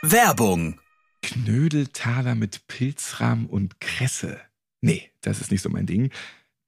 Werbung. 0.02 0.80
Knödeltaler 1.22 2.34
mit 2.34 2.66
Pilzrahm 2.68 3.46
und 3.46 3.80
Kresse. 3.80 4.38
Nee, 4.82 5.10
das 5.22 5.40
ist 5.40 5.50
nicht 5.50 5.62
so 5.62 5.70
mein 5.70 5.86
Ding. 5.86 6.10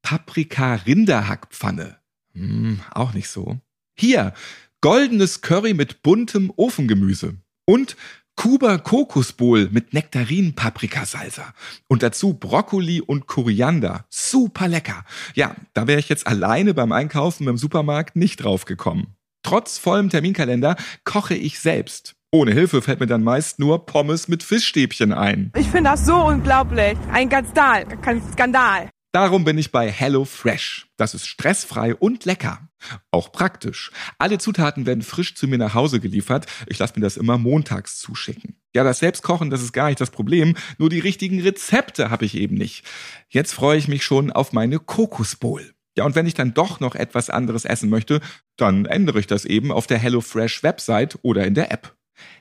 Paprika-Rinderhackpfanne. 0.00 1.98
Hm, 2.32 2.80
auch 2.90 3.12
nicht 3.12 3.28
so. 3.28 3.58
Hier, 3.98 4.34
goldenes 4.82 5.40
Curry 5.40 5.72
mit 5.72 6.02
buntem 6.02 6.52
Ofengemüse. 6.56 7.34
Und 7.64 7.96
Kuba 8.36 8.76
Kokosbowl 8.76 9.70
mit 9.72 9.94
Nektarin-Paprikasalsa. 9.94 11.54
Und 11.88 12.02
dazu 12.02 12.34
Brokkoli 12.34 13.00
und 13.00 13.26
Koriander. 13.26 14.04
Super 14.10 14.68
lecker. 14.68 15.04
Ja, 15.34 15.56
da 15.72 15.86
wäre 15.86 15.98
ich 15.98 16.10
jetzt 16.10 16.26
alleine 16.26 16.74
beim 16.74 16.92
Einkaufen 16.92 17.48
im 17.48 17.56
Supermarkt 17.56 18.16
nicht 18.16 18.44
drauf 18.44 18.66
gekommen. 18.66 19.16
Trotz 19.42 19.78
vollem 19.78 20.10
Terminkalender 20.10 20.76
koche 21.04 21.34
ich 21.34 21.58
selbst. 21.58 22.14
Ohne 22.30 22.52
Hilfe 22.52 22.82
fällt 22.82 23.00
mir 23.00 23.06
dann 23.06 23.24
meist 23.24 23.58
nur 23.58 23.86
Pommes 23.86 24.28
mit 24.28 24.42
Fischstäbchen 24.42 25.14
ein. 25.14 25.52
Ich 25.56 25.68
finde 25.68 25.90
das 25.90 26.04
so 26.04 26.16
unglaublich. 26.16 26.98
Ein 27.10 27.30
Skandal. 27.30 27.86
Kein 28.02 28.20
Skandal. 28.32 28.90
Darum 29.12 29.44
bin 29.44 29.56
ich 29.56 29.72
bei 29.72 29.90
Hello 29.90 30.24
Fresh. 30.24 30.88
Das 30.96 31.14
ist 31.14 31.26
stressfrei 31.26 31.94
und 31.94 32.24
lecker. 32.24 32.68
Auch 33.10 33.32
praktisch. 33.32 33.90
Alle 34.18 34.38
Zutaten 34.38 34.84
werden 34.84 35.02
frisch 35.02 35.34
zu 35.34 35.48
mir 35.48 35.58
nach 35.58 35.74
Hause 35.74 36.00
geliefert. 36.00 36.46
Ich 36.66 36.78
lasse 36.78 36.94
mir 36.96 37.02
das 37.02 37.16
immer 37.16 37.38
montags 37.38 37.98
zuschicken. 37.98 38.60
Ja, 38.74 38.84
das 38.84 38.98
Selbstkochen, 38.98 39.48
das 39.48 39.62
ist 39.62 39.72
gar 39.72 39.88
nicht 39.88 40.00
das 40.00 40.10
Problem. 40.10 40.54
Nur 40.76 40.90
die 40.90 40.98
richtigen 40.98 41.40
Rezepte 41.40 42.10
habe 42.10 42.26
ich 42.26 42.34
eben 42.34 42.56
nicht. 42.56 42.84
Jetzt 43.28 43.54
freue 43.54 43.78
ich 43.78 43.88
mich 43.88 44.04
schon 44.04 44.30
auf 44.30 44.52
meine 44.52 44.78
Kokosbowl. 44.78 45.72
Ja, 45.96 46.04
und 46.04 46.14
wenn 46.14 46.26
ich 46.26 46.34
dann 46.34 46.52
doch 46.52 46.80
noch 46.80 46.94
etwas 46.94 47.30
anderes 47.30 47.64
essen 47.64 47.88
möchte, 47.88 48.20
dann 48.56 48.84
ändere 48.84 49.18
ich 49.18 49.26
das 49.26 49.46
eben 49.46 49.72
auf 49.72 49.86
der 49.86 49.98
HelloFresh 49.98 50.62
Website 50.62 51.18
oder 51.22 51.46
in 51.46 51.54
der 51.54 51.72
App. 51.72 51.96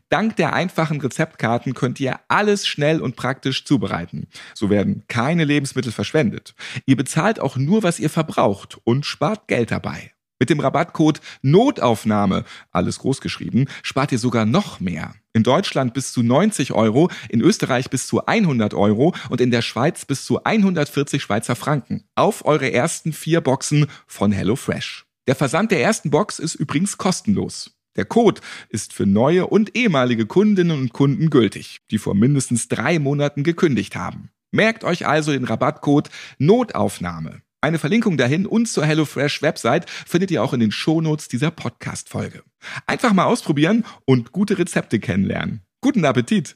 Dank 0.09 0.35
der 0.35 0.53
einfachen 0.53 1.01
Rezeptkarten 1.01 1.73
könnt 1.73 1.99
ihr 1.99 2.19
alles 2.27 2.67
schnell 2.67 3.01
und 3.01 3.15
praktisch 3.15 3.65
zubereiten. 3.65 4.27
So 4.53 4.69
werden 4.69 5.03
keine 5.07 5.45
Lebensmittel 5.45 5.91
verschwendet. 5.91 6.55
Ihr 6.85 6.95
bezahlt 6.95 7.39
auch 7.39 7.57
nur, 7.57 7.83
was 7.83 7.99
ihr 7.99 8.09
verbraucht 8.09 8.77
und 8.83 9.05
spart 9.05 9.47
Geld 9.47 9.71
dabei. 9.71 10.11
Mit 10.37 10.49
dem 10.49 10.59
Rabattcode 10.59 11.21
Notaufnahme, 11.41 12.43
alles 12.71 12.99
großgeschrieben, 12.99 13.69
spart 13.83 14.11
ihr 14.11 14.19
sogar 14.19 14.45
noch 14.45 14.81
mehr. 14.81 15.15
In 15.31 15.43
Deutschland 15.43 15.93
bis 15.93 16.11
zu 16.11 16.23
90 16.23 16.73
Euro, 16.73 17.09
in 17.29 17.41
Österreich 17.41 17.89
bis 17.89 18.05
zu 18.07 18.25
100 18.25 18.73
Euro 18.73 19.15
und 19.29 19.39
in 19.39 19.51
der 19.51 19.61
Schweiz 19.61 20.03
bis 20.03 20.25
zu 20.25 20.43
140 20.43 21.21
Schweizer 21.21 21.55
Franken. 21.55 22.03
Auf 22.15 22.45
eure 22.45 22.71
ersten 22.71 23.13
vier 23.13 23.39
Boxen 23.39 23.87
von 24.07 24.33
HelloFresh. 24.33 25.05
Der 25.27 25.35
Versand 25.35 25.71
der 25.71 25.81
ersten 25.81 26.11
Box 26.11 26.39
ist 26.39 26.55
übrigens 26.55 26.97
kostenlos. 26.97 27.74
Der 27.95 28.05
Code 28.05 28.41
ist 28.69 28.91
für 28.91 29.05
neue 29.05 29.47
und 29.47 29.77
ehemalige 29.77 30.25
Kundinnen 30.25 30.77
und 30.77 30.91
Kunden 30.91 31.29
gültig, 31.29 31.79
die 31.91 31.97
vor 31.97 32.13
mindestens 32.13 32.67
drei 32.67 32.99
Monaten 32.99 33.43
gekündigt 33.43 33.95
haben. 33.95 34.31
Merkt 34.51 34.83
euch 34.83 35.07
also 35.07 35.31
den 35.31 35.45
Rabattcode 35.45 36.09
Notaufnahme. 36.37 37.41
Eine 37.61 37.79
Verlinkung 37.79 38.17
dahin 38.17 38.45
und 38.45 38.67
zur 38.67 38.85
HelloFresh 38.85 39.41
Website 39.41 39.89
findet 39.89 40.29
ihr 40.29 40.43
auch 40.43 40.53
in 40.53 40.59
den 40.59 40.71
Shownotes 40.71 41.29
dieser 41.29 41.51
Podcast-Folge. 41.51 42.43
Einfach 42.85 43.13
mal 43.13 43.25
ausprobieren 43.25 43.85
und 44.05 44.31
gute 44.31 44.57
Rezepte 44.57 44.99
kennenlernen. 44.99 45.61
Guten 45.81 46.05
Appetit! 46.05 46.53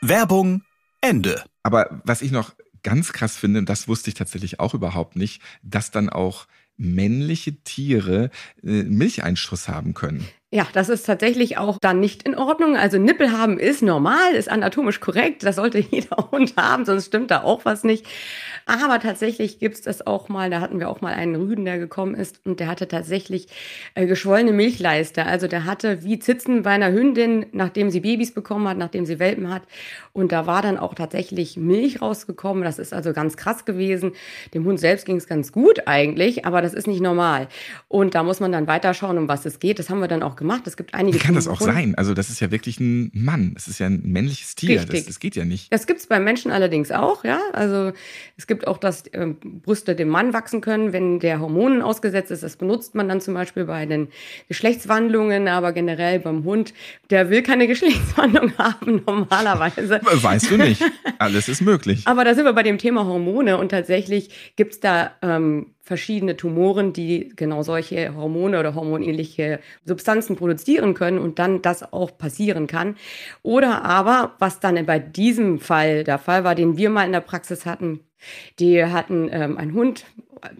Werbung 0.00 0.62
Ende. 1.00 1.44
Aber 1.64 2.00
was 2.04 2.22
ich 2.22 2.30
noch 2.30 2.54
ganz 2.84 3.12
krass 3.12 3.36
finde, 3.36 3.58
und 3.58 3.68
das 3.68 3.88
wusste 3.88 4.10
ich 4.10 4.14
tatsächlich 4.14 4.60
auch 4.60 4.74
überhaupt 4.74 5.16
nicht, 5.16 5.42
dass 5.62 5.90
dann 5.90 6.08
auch 6.08 6.46
männliche 6.78 7.56
Tiere 7.62 8.30
äh, 8.62 8.84
Milcheinschuss 8.84 9.68
haben 9.68 9.94
können. 9.94 10.26
Ja, 10.50 10.66
das 10.72 10.88
ist 10.88 11.02
tatsächlich 11.04 11.58
auch 11.58 11.76
dann 11.78 12.00
nicht 12.00 12.22
in 12.22 12.34
Ordnung. 12.34 12.74
Also 12.74 12.96
Nippel 12.96 13.32
haben 13.32 13.58
ist 13.58 13.82
normal, 13.82 14.32
ist 14.32 14.50
anatomisch 14.50 14.98
korrekt. 14.98 15.42
Das 15.42 15.56
sollte 15.56 15.78
jeder 15.90 16.30
Hund 16.30 16.54
haben, 16.56 16.86
sonst 16.86 17.04
stimmt 17.04 17.30
da 17.30 17.42
auch 17.42 17.66
was 17.66 17.84
nicht. 17.84 18.06
Aber 18.64 18.98
tatsächlich 18.98 19.58
gibt's 19.58 19.82
das 19.82 20.06
auch 20.06 20.30
mal, 20.30 20.48
da 20.48 20.62
hatten 20.62 20.80
wir 20.80 20.88
auch 20.88 21.02
mal 21.02 21.12
einen 21.12 21.36
Rüden, 21.36 21.66
der 21.66 21.78
gekommen 21.78 22.14
ist 22.14 22.40
und 22.46 22.60
der 22.60 22.68
hatte 22.68 22.88
tatsächlich 22.88 23.48
äh, 23.94 24.06
geschwollene 24.06 24.52
Milchleiste. 24.52 25.26
Also 25.26 25.48
der 25.48 25.66
hatte 25.66 26.02
wie 26.02 26.18
Zitzen 26.18 26.62
bei 26.62 26.70
einer 26.70 26.92
Hündin, 26.92 27.44
nachdem 27.52 27.90
sie 27.90 28.00
Babys 28.00 28.32
bekommen 28.32 28.68
hat, 28.68 28.78
nachdem 28.78 29.04
sie 29.04 29.18
Welpen 29.18 29.52
hat. 29.52 29.64
Und 30.14 30.32
da 30.32 30.46
war 30.46 30.62
dann 30.62 30.78
auch 30.78 30.94
tatsächlich 30.94 31.58
Milch 31.58 32.00
rausgekommen. 32.00 32.64
Das 32.64 32.78
ist 32.78 32.94
also 32.94 33.12
ganz 33.12 33.36
krass 33.36 33.66
gewesen. 33.66 34.12
Dem 34.54 34.64
Hund 34.64 34.80
selbst 34.80 35.04
ging's 35.04 35.26
ganz 35.26 35.52
gut 35.52 35.86
eigentlich, 35.86 36.46
aber 36.46 36.62
das 36.62 36.72
ist 36.72 36.86
nicht 36.86 37.02
normal. 37.02 37.48
Und 37.86 38.14
da 38.14 38.22
muss 38.22 38.40
man 38.40 38.50
dann 38.50 38.66
weiterschauen, 38.66 39.18
um 39.18 39.28
was 39.28 39.44
es 39.44 39.60
geht. 39.60 39.78
Das 39.78 39.90
haben 39.90 40.00
wir 40.00 40.08
dann 40.08 40.22
auch 40.22 40.37
gemacht. 40.38 40.66
Es 40.66 40.76
gibt 40.76 40.94
einige. 40.94 41.18
Wie 41.18 41.22
kann 41.22 41.34
das 41.34 41.46
auch 41.46 41.60
sein? 41.60 41.94
Also 41.96 42.14
das 42.14 42.30
ist 42.30 42.40
ja 42.40 42.50
wirklich 42.50 42.80
ein 42.80 43.10
Mann. 43.12 43.52
Es 43.56 43.68
ist 43.68 43.78
ja 43.78 43.86
ein 43.86 44.00
männliches 44.04 44.54
Tier. 44.54 44.84
Das, 44.84 45.04
das, 45.04 45.18
geht 45.20 45.36
ja 45.36 45.44
nicht. 45.44 45.70
Das 45.72 45.86
gibt's 45.86 46.06
beim 46.06 46.24
Menschen 46.24 46.50
allerdings 46.50 46.90
auch, 46.90 47.24
ja. 47.24 47.40
Also 47.52 47.92
es 48.36 48.46
gibt 48.46 48.66
auch, 48.66 48.78
dass 48.78 49.06
äh, 49.08 49.34
Brüste 49.42 49.94
dem 49.94 50.08
Mann 50.08 50.32
wachsen 50.32 50.60
können, 50.60 50.92
wenn 50.92 51.20
der 51.20 51.40
Hormonen 51.40 51.82
ausgesetzt 51.82 52.30
ist. 52.30 52.42
Das 52.42 52.56
benutzt 52.56 52.94
man 52.94 53.08
dann 53.08 53.20
zum 53.20 53.34
Beispiel 53.34 53.66
bei 53.66 53.84
den 53.84 54.08
Geschlechtswandlungen, 54.48 55.48
aber 55.48 55.72
generell 55.72 56.20
beim 56.20 56.44
Hund, 56.44 56.72
der 57.10 57.28
will 57.28 57.42
keine 57.42 57.66
Geschlechtswandlung 57.66 58.56
haben 58.56 59.02
normalerweise. 59.06 60.00
Weißt 60.02 60.50
du 60.50 60.56
nicht. 60.56 60.82
Alles 61.18 61.48
ist 61.48 61.60
möglich. 61.60 62.02
aber 62.06 62.24
da 62.24 62.34
sind 62.34 62.44
wir 62.44 62.52
bei 62.52 62.62
dem 62.62 62.78
Thema 62.78 63.04
Hormone 63.04 63.58
und 63.58 63.70
tatsächlich 63.70 64.30
gibt's 64.56 64.80
da 64.80 65.12
ähm, 65.22 65.66
verschiedene 65.88 66.36
Tumoren, 66.36 66.92
die 66.92 67.32
genau 67.34 67.62
solche 67.62 68.14
Hormone 68.14 68.60
oder 68.60 68.74
hormonähnliche 68.74 69.58
Substanzen 69.84 70.36
produzieren 70.36 70.92
können 70.92 71.18
und 71.18 71.38
dann 71.38 71.62
das 71.62 71.92
auch 71.94 72.16
passieren 72.16 72.66
kann. 72.66 72.96
Oder 73.42 73.84
aber, 73.84 74.34
was 74.38 74.60
dann 74.60 74.84
bei 74.84 74.98
diesem 74.98 75.58
Fall 75.58 76.04
der 76.04 76.18
Fall 76.18 76.44
war, 76.44 76.54
den 76.54 76.76
wir 76.76 76.90
mal 76.90 77.06
in 77.06 77.12
der 77.12 77.20
Praxis 77.20 77.64
hatten, 77.64 78.00
die 78.58 78.84
hatten 78.84 79.28
ähm, 79.30 79.58
einen 79.58 79.74
Hund 79.74 80.04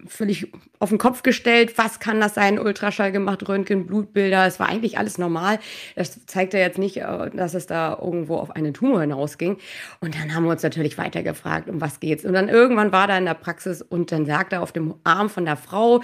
völlig 0.07 0.53
auf 0.79 0.88
den 0.91 0.99
Kopf 0.99 1.23
gestellt. 1.23 1.77
Was 1.77 2.00
kann 2.00 2.21
das 2.21 2.35
sein? 2.35 2.59
Ultraschall 2.59 3.12
gemacht, 3.12 3.49
Röntgen, 3.49 3.87
Blutbilder. 3.87 4.47
Es 4.47 4.61
war 4.61 4.69
eigentlich 4.69 4.99
alles 4.99 5.19
normal. 5.19 5.59
Das 5.97 6.25
zeigte 6.27 6.59
jetzt 6.59 6.79
nicht, 6.79 6.99
äh, 6.99 7.31
dass 7.31 7.55
es 7.55 7.67
da 7.67 7.99
irgendwo 8.00 8.37
auf 8.37 8.50
einen 8.50 8.75
Tumor 8.75 9.00
hinausging. 9.00 9.59
Und 10.00 10.15
dann 10.15 10.35
haben 10.35 10.45
wir 10.45 10.50
uns 10.50 10.62
natürlich 10.62 10.99
weiter 10.99 11.23
gefragt, 11.23 11.69
um 11.69 11.81
was 11.81 12.00
geht's. 12.00 12.25
Und 12.25 12.33
dann 12.33 12.49
irgendwann 12.49 12.93
war 12.93 13.09
er 13.09 13.19
in 13.19 13.25
der 13.25 13.35
Praxis 13.35 13.83
und 13.83 14.12
dann 14.12 14.27
sagte 14.27 14.57
er 14.57 14.62
auf 14.62 14.73
dem 14.73 14.95
Arm 15.05 15.29
von 15.31 15.45
der 15.45 15.57
Frau, 15.57 16.03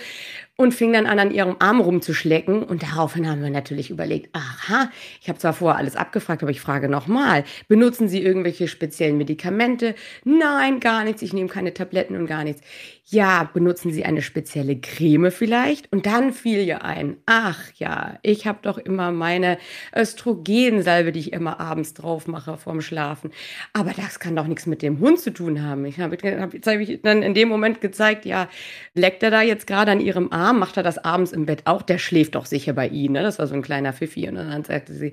und 0.57 0.73
fing 0.73 0.93
dann 0.93 1.07
an, 1.07 1.19
an 1.19 1.33
ihrem 1.33 1.57
Arm 1.59 1.81
rumzuschlecken. 1.81 2.63
Und 2.63 2.83
daraufhin 2.83 3.29
haben 3.29 3.43
wir 3.43 3.51
natürlich 3.51 3.91
überlegt, 3.91 4.35
aha, 4.35 4.91
ich 5.21 5.29
habe 5.29 5.39
zwar 5.39 5.53
vorher 5.53 5.79
alles 5.79 5.97
abgefragt, 5.97 6.43
aber 6.43 6.51
ich 6.51 6.61
frage 6.61 6.89
nochmal, 6.89 7.45
benutzen 7.69 8.09
Sie 8.09 8.23
irgendwelche 8.23 8.69
speziellen 8.69 9.19
Medikamente? 9.19 9.95
Nein, 10.25 10.81
gar 10.81 11.05
nichts, 11.05 11.23
ich 11.23 11.33
nehme 11.33 11.49
keine 11.49 11.75
Tabletten 11.75 12.17
und 12.17 12.27
gar 12.27 12.45
nichts. 12.45 12.63
Ja, 13.07 13.51
benutzen 13.53 13.93
Sie 13.93 14.07
eine 14.07 14.23
spezielle 14.23 14.81
Creme 14.81 15.31
vielleicht? 15.31 15.93
Und 15.93 16.07
dann 16.07 16.33
fiel 16.33 16.61
ihr 16.61 16.85
ein, 16.85 17.19
ach 17.27 17.61
ja, 17.77 18.19
ich 18.23 18.47
habe 18.47 18.61
doch 18.63 18.79
immer 18.79 19.13
meine 19.13 19.59
Östrogensalbe, 19.95 21.13
die 21.13 21.21
ich 21.21 21.33
immer 21.35 21.61
abends 21.61 21.93
drauf 21.93 22.27
mache 22.27 22.57
vorm 22.57 22.81
Schlafen. 22.81 23.31
Aber 23.75 23.93
das 23.95 24.21
kann 24.21 24.35
doch 24.35 24.47
nichts 24.47 24.65
mit 24.65 24.81
dem 24.81 25.01
Hund 25.01 25.21
zu 25.21 25.35
tun 25.35 25.63
haben. 25.63 25.85
Ich 25.85 26.01
habe 26.01 26.17
hab, 26.17 26.55
hab 26.55 26.81
ich 26.81 27.03
dann 27.03 27.23
in 27.23 27.35
dem 27.35 27.49
Moment 27.51 27.83
gezeigt, 27.83 28.25
ja, 28.25 28.49
leckt 28.95 29.23
er 29.23 29.31
da 29.31 29.43
jetzt 29.43 29.67
gerade 29.67 29.93
an 29.93 30.01
ihrem 30.01 30.33
Arm? 30.33 30.59
macht 30.59 30.79
er 30.79 30.83
das 30.83 30.97
abends 30.97 31.33
im 31.33 31.45
Bett 31.45 31.67
auch? 31.67 31.83
Der 31.83 31.99
schläft 31.99 32.37
doch 32.37 32.47
sicher 32.47 32.73
bei 32.73 32.89
Ihnen. 32.89 33.13
Ne? 33.13 33.23
Das 33.23 33.39
war 33.39 33.47
so 33.47 33.55
ein 33.55 33.61
kleiner 33.61 33.93
Pfiffi. 33.93 34.27
Und 34.31 34.37
dann 34.37 34.65
sagte 34.65 34.95
sie, 34.95 35.13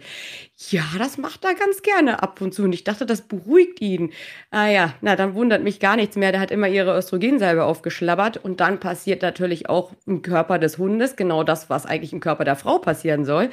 ja, 0.70 0.84
das 0.98 1.18
macht 1.18 1.44
er 1.44 1.56
ganz 1.56 1.82
gerne 1.82 2.24
ab 2.24 2.40
und 2.40 2.54
zu. 2.54 2.64
Und 2.64 2.72
ich 2.72 2.86
dachte, 2.86 3.06
das 3.06 3.22
beruhigt 3.22 3.82
ihn. 3.82 4.12
Ah 4.50 4.68
ja, 4.68 4.94
na, 5.02 5.18
dann 5.18 5.34
wundert 5.34 5.62
mich 5.62 5.82
gar 5.82 5.98
nichts 5.98 6.16
mehr. 6.16 6.32
Der 6.32 6.40
hat 6.40 6.52
immer 6.52 6.70
ihre 6.70 6.98
Östrogensalbe 6.98 7.66
aufgeschlabbert. 7.82 8.38
Und 8.38 8.60
dann 8.60 8.80
passiert 8.80 9.22
natürlich 9.22 9.70
auch 9.70 9.92
im 10.06 10.22
Körper 10.22 10.60
des 10.60 10.78
Hundes 10.78 11.16
genau 11.16 11.44
das, 11.44 11.70
was 11.70 11.86
eigentlich 11.86 12.14
im 12.14 12.20
Körper 12.20 12.46
der 12.46 12.56
Frau 12.56 12.78
passieren 12.78 13.26
soll 13.26 13.50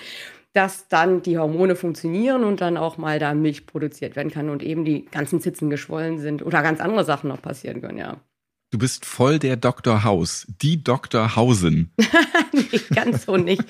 dass 0.55 0.89
dann 0.89 1.23
die 1.23 1.39
Hormone 1.39 1.77
funktionieren 1.77 2.43
und 2.43 2.63
dann 2.63 2.79
auch 2.79 2.97
mal 2.97 3.19
da 3.19 3.35
Milch 3.35 3.67
produziert 3.67 4.17
werden 4.17 4.33
kann 4.33 4.49
und 4.49 4.63
eben 4.63 4.85
die 4.85 5.05
ganzen 5.05 5.41
Zitzen 5.41 5.69
geschwollen 5.71 6.19
sind 6.19 6.45
oder 6.45 6.63
ganz 6.63 6.81
andere 6.81 7.05
Sachen 7.05 7.29
noch 7.29 7.41
passieren 7.41 7.83
können, 7.83 7.99
ja. 7.99 8.17
Du 8.71 8.77
bist 8.77 9.07
voll 9.07 9.39
der 9.39 9.57
Dr. 9.57 10.05
Haus, 10.05 10.47
die 10.61 10.85
Dr. 10.85 11.37
Hausen. 11.37 11.91
nee, 12.53 12.81
ganz 12.95 13.25
so 13.25 13.39
nicht. 13.39 13.63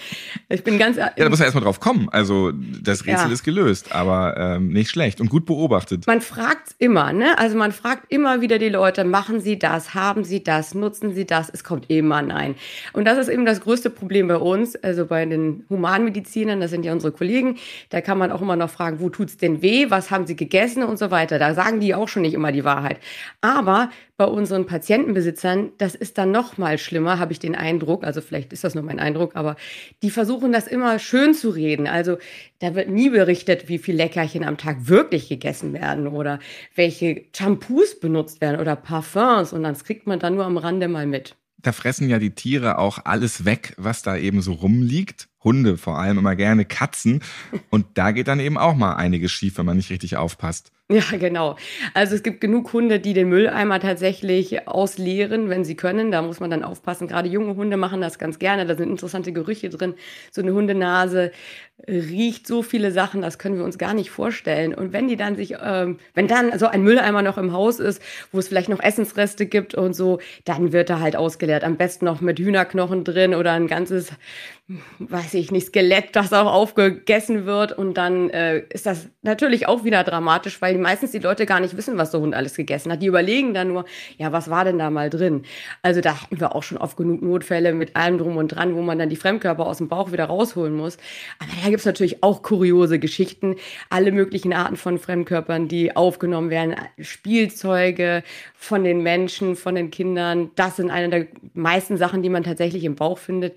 Ich 0.49 0.65
bin 0.65 0.77
ganz. 0.77 0.97
Ja, 0.97 1.13
da 1.15 1.29
muss 1.29 1.39
man 1.39 1.47
erstmal 1.47 1.63
drauf 1.63 1.79
kommen. 1.79 2.09
Also 2.09 2.51
das 2.51 3.07
Rätsel 3.07 3.29
ja. 3.29 3.33
ist 3.33 3.45
gelöst, 3.45 3.93
aber 3.93 4.37
ähm, 4.37 4.71
nicht 4.71 4.91
schlecht 4.91 5.21
und 5.21 5.29
gut 5.29 5.47
beobachtet. 5.47 6.09
Man 6.09 6.21
fragt 6.21 6.75
immer, 6.79 7.13
ne? 7.13 7.39
Also 7.39 7.57
man 7.57 7.71
fragt 7.71 8.11
immer 8.13 8.41
wieder 8.41 8.59
die 8.59 8.71
Leute, 8.71 9.05
machen 9.05 9.41
Sie 9.41 9.57
das, 9.57 9.95
haben 9.95 10.25
Sie 10.25 10.43
das, 10.43 10.75
nutzen 10.75 11.15
Sie 11.15 11.27
das? 11.27 11.49
Es 11.49 11.63
kommt 11.63 11.89
immer 11.89 12.21
nein. 12.21 12.57
Und 12.93 13.05
das 13.05 13.19
ist 13.19 13.29
eben 13.29 13.47
das 13.47 13.61
größte 13.61 13.91
Problem 13.91 14.27
bei 14.27 14.39
uns, 14.39 14.75
also 14.75 15.07
bei 15.07 15.25
den 15.25 15.65
Humanmedizinern, 15.71 16.61
das 16.61 16.73
sind 16.73 16.85
ja 16.85 16.93
unsere 16.93 17.13
Kollegen. 17.13 17.59
Da 17.91 18.01
kann 18.01 18.19
man 18.19 18.33
auch 18.33 18.43
immer 18.43 18.57
noch 18.57 18.71
fragen, 18.71 18.99
wo 18.99 19.11
tut's 19.11 19.37
denn 19.37 19.63
weh? 19.63 19.91
Was 19.91 20.11
haben 20.11 20.27
Sie 20.27 20.35
gegessen 20.35 20.83
und 20.83 20.99
so 20.99 21.13
weiter. 21.13 21.39
Da 21.39 21.55
sagen 21.55 21.79
die 21.79 21.95
auch 21.95 22.09
schon 22.09 22.23
nicht 22.23 22.35
immer 22.35 22.51
die 22.51 22.65
Wahrheit. 22.65 22.99
Aber 23.41 23.91
bei 24.19 24.25
unseren 24.25 24.67
Patientenbesitzern, 24.89 25.73
das 25.77 25.95
ist 25.95 26.17
dann 26.17 26.31
noch 26.31 26.57
mal 26.57 26.79
schlimmer, 26.79 27.19
habe 27.19 27.33
ich 27.33 27.39
den 27.39 27.55
Eindruck. 27.55 28.05
Also 28.05 28.23
vielleicht 28.23 28.55
ist 28.55 28.65
das 28.65 28.75
nur 28.75 28.85
mein 28.85 28.99
Eindruck, 28.99 29.37
aber 29.37 29.57
die 30.03 30.09
versuchen 30.09 30.51
das 30.51 30.67
immer 30.67 30.99
schön 30.99 31.35
zu 31.35 31.51
reden. 31.51 31.87
Also 31.87 32.17
da 32.61 32.75
wird 32.75 32.89
nie 32.89 33.11
berichtet, 33.11 33.69
wie 33.69 33.77
viel 33.77 33.97
Leckerchen 33.97 34.45
am 34.45 34.57
Tag 34.57 34.89
wirklich 34.89 35.29
gegessen 35.29 35.75
werden 35.75 36.07
oder 36.07 36.39
welche 36.75 37.25
Shampoos 37.37 38.01
benutzt 38.01 38.41
werden 38.41 38.59
oder 38.59 38.77
Parfums. 38.77 39.53
Und 39.53 39.63
das 39.65 39.85
kriegt 39.85 40.07
man 40.07 40.21
dann 40.21 40.37
nur 40.37 40.47
am 40.47 40.57
Rande 40.57 40.89
mal 40.89 41.07
mit. 41.07 41.37
Da 41.59 41.73
fressen 41.73 42.09
ja 42.09 42.19
die 42.19 42.31
Tiere 42.31 42.79
auch 42.79 43.01
alles 43.05 43.45
weg, 43.45 43.75
was 43.77 44.01
da 44.01 44.17
eben 44.17 44.41
so 44.41 44.55
rumliegt. 44.55 45.29
Hunde 45.49 45.79
vor 45.79 45.99
allem 45.99 46.19
immer 46.19 46.37
gerne, 46.37 46.67
Katzen. 46.67 47.23
Und 47.71 47.87
da 47.95 48.11
geht 48.11 48.29
dann 48.29 48.39
eben 48.39 48.59
auch 48.59 48.75
mal 48.75 48.97
einiges 48.97 49.33
schief, 49.33 49.57
wenn 49.57 49.65
man 49.65 49.79
nicht 49.79 49.91
richtig 49.91 50.19
aufpasst. 50.19 50.73
Ja, 50.91 51.03
genau. 51.19 51.57
Also 51.93 52.15
es 52.15 52.23
gibt 52.23 52.41
genug 52.41 52.73
Hunde, 52.73 52.99
die 52.99 53.13
den 53.13 53.29
Mülleimer 53.29 53.79
tatsächlich 53.79 54.67
ausleeren, 54.67 55.51
wenn 55.51 55.63
sie 55.63 55.75
können. 55.75 56.11
Da 56.11 56.23
muss 56.23 56.41
man 56.41 56.51
dann 56.51 56.65
aufpassen. 56.65 57.09
Gerade 57.09 57.29
junge 57.29 57.57
Hunde 57.57 57.77
machen 57.77 58.01
das 58.01 58.19
ganz 58.19 58.39
gerne. 58.39 58.65
Da 58.65 58.75
sind 58.75 58.89
interessante 58.89 59.33
Gerüche 59.33 59.69
drin. 59.69 59.95
So 60.31 60.41
eine 60.41 60.53
Hundenase 60.55 61.31
riecht 61.87 62.47
so 62.47 62.63
viele 62.63 62.91
Sachen, 62.91 63.23
das 63.23 63.39
können 63.39 63.57
wir 63.57 63.65
uns 63.65 63.79
gar 63.79 63.95
nicht 63.95 64.11
vorstellen. 64.11 64.75
Und 64.75 64.93
wenn 64.93 65.09
die 65.09 65.17
dann 65.17 65.37
sich, 65.37 65.55
ähm, 65.63 65.99
wenn 66.15 66.27
dann 66.27 66.59
so 66.59 66.67
ein 66.67 66.83
Mülleimer 66.83 67.23
noch 67.23 67.39
im 67.39 67.53
Haus 67.53 67.79
ist, 67.81 68.03
wo 68.33 68.39
es 68.39 68.49
vielleicht 68.49 68.69
noch 68.69 68.81
Essensreste 68.81 69.47
gibt 69.47 69.75
und 69.75 69.95
so, 69.95 70.21
dann 70.45 70.73
wird 70.73 70.91
er 70.91 71.01
halt 71.01 71.17
ausgeleert. 71.17 71.65
Am 71.65 71.77
besten 71.77 72.07
noch 72.07 72.21
mit 72.21 72.39
Hühnerknochen 72.39 73.05
drin 73.05 73.35
oder 73.35 73.53
ein 73.53 73.69
ganzes 73.69 74.13
weiß 74.99 75.35
ich 75.35 75.38
nicht, 75.51 75.69
Skelett, 75.69 76.15
das 76.17 76.33
auch 76.33 76.53
aufgegessen 76.53 77.47
wird. 77.47 77.73
Und 77.73 77.95
dann 77.95 78.31
äh, 78.31 78.65
ist 78.71 78.87
das 78.87 79.09
natürlich 79.23 79.69
auch 79.69 79.85
wieder 79.85 80.05
dramatisch, 80.05 80.61
weil 80.61 80.77
meistens 80.79 81.13
die 81.13 81.19
Leute 81.19 81.47
gar 81.47 81.61
nicht 81.61 81.77
wissen, 81.77 81.97
was 81.97 82.11
der 82.11 82.21
Hund 82.21 82.35
alles 82.35 82.55
gegessen 82.55 82.93
hat. 82.93 83.03
Die 83.03 83.07
überlegen 83.07 83.55
dann 83.55 83.69
nur, 83.69 83.85
ja, 84.17 84.33
was 84.33 84.51
war 84.51 84.65
denn 84.65 84.79
da 84.79 84.91
mal 84.91 85.11
drin? 85.11 85.45
Also 85.83 86.01
da 86.01 86.21
hatten 86.21 86.41
wir 86.41 86.55
auch 86.55 86.63
schon 86.63 86.79
oft 86.79 86.97
genug 86.97 87.23
Notfälle 87.23 87.73
mit 87.73 87.97
allem 87.97 88.19
drum 88.19 88.37
und 88.37 88.49
dran, 88.49 88.75
wo 88.75 88.83
man 88.83 88.99
dann 88.99 89.09
die 89.09 89.17
Fremdkörper 89.17 89.67
aus 89.67 89.79
dem 89.79 89.89
Bauch 89.89 90.13
wieder 90.13 90.25
rausholen 90.25 90.75
muss. 90.75 90.99
Aber 91.39 91.51
da 91.63 91.71
gibt's 91.71 91.87
natürlich 91.87 92.23
auch 92.23 92.43
kuriose 92.43 92.99
Geschichten. 92.99 93.57
Alle 93.91 94.13
möglichen 94.13 94.53
Arten 94.53 94.77
von 94.77 94.99
Fremdkörpern, 94.99 95.69
die 95.69 95.97
aufgenommen 95.97 96.51
werden. 96.51 96.75
Spielzeuge 96.99 98.23
von 98.55 98.85
den 98.85 99.03
Menschen, 99.03 99.57
von 99.57 99.75
den 99.75 99.91
Kindern. 99.91 100.51
Das 100.57 100.77
sind 100.77 100.91
eine 100.91 101.09
der 101.09 101.27
meisten 101.55 101.97
Sachen, 101.97 102.23
die 102.23 102.29
man 102.29 102.43
tatsächlich 102.45 102.85
im 102.85 102.97
Bauch 102.97 103.19
findet. 103.19 103.57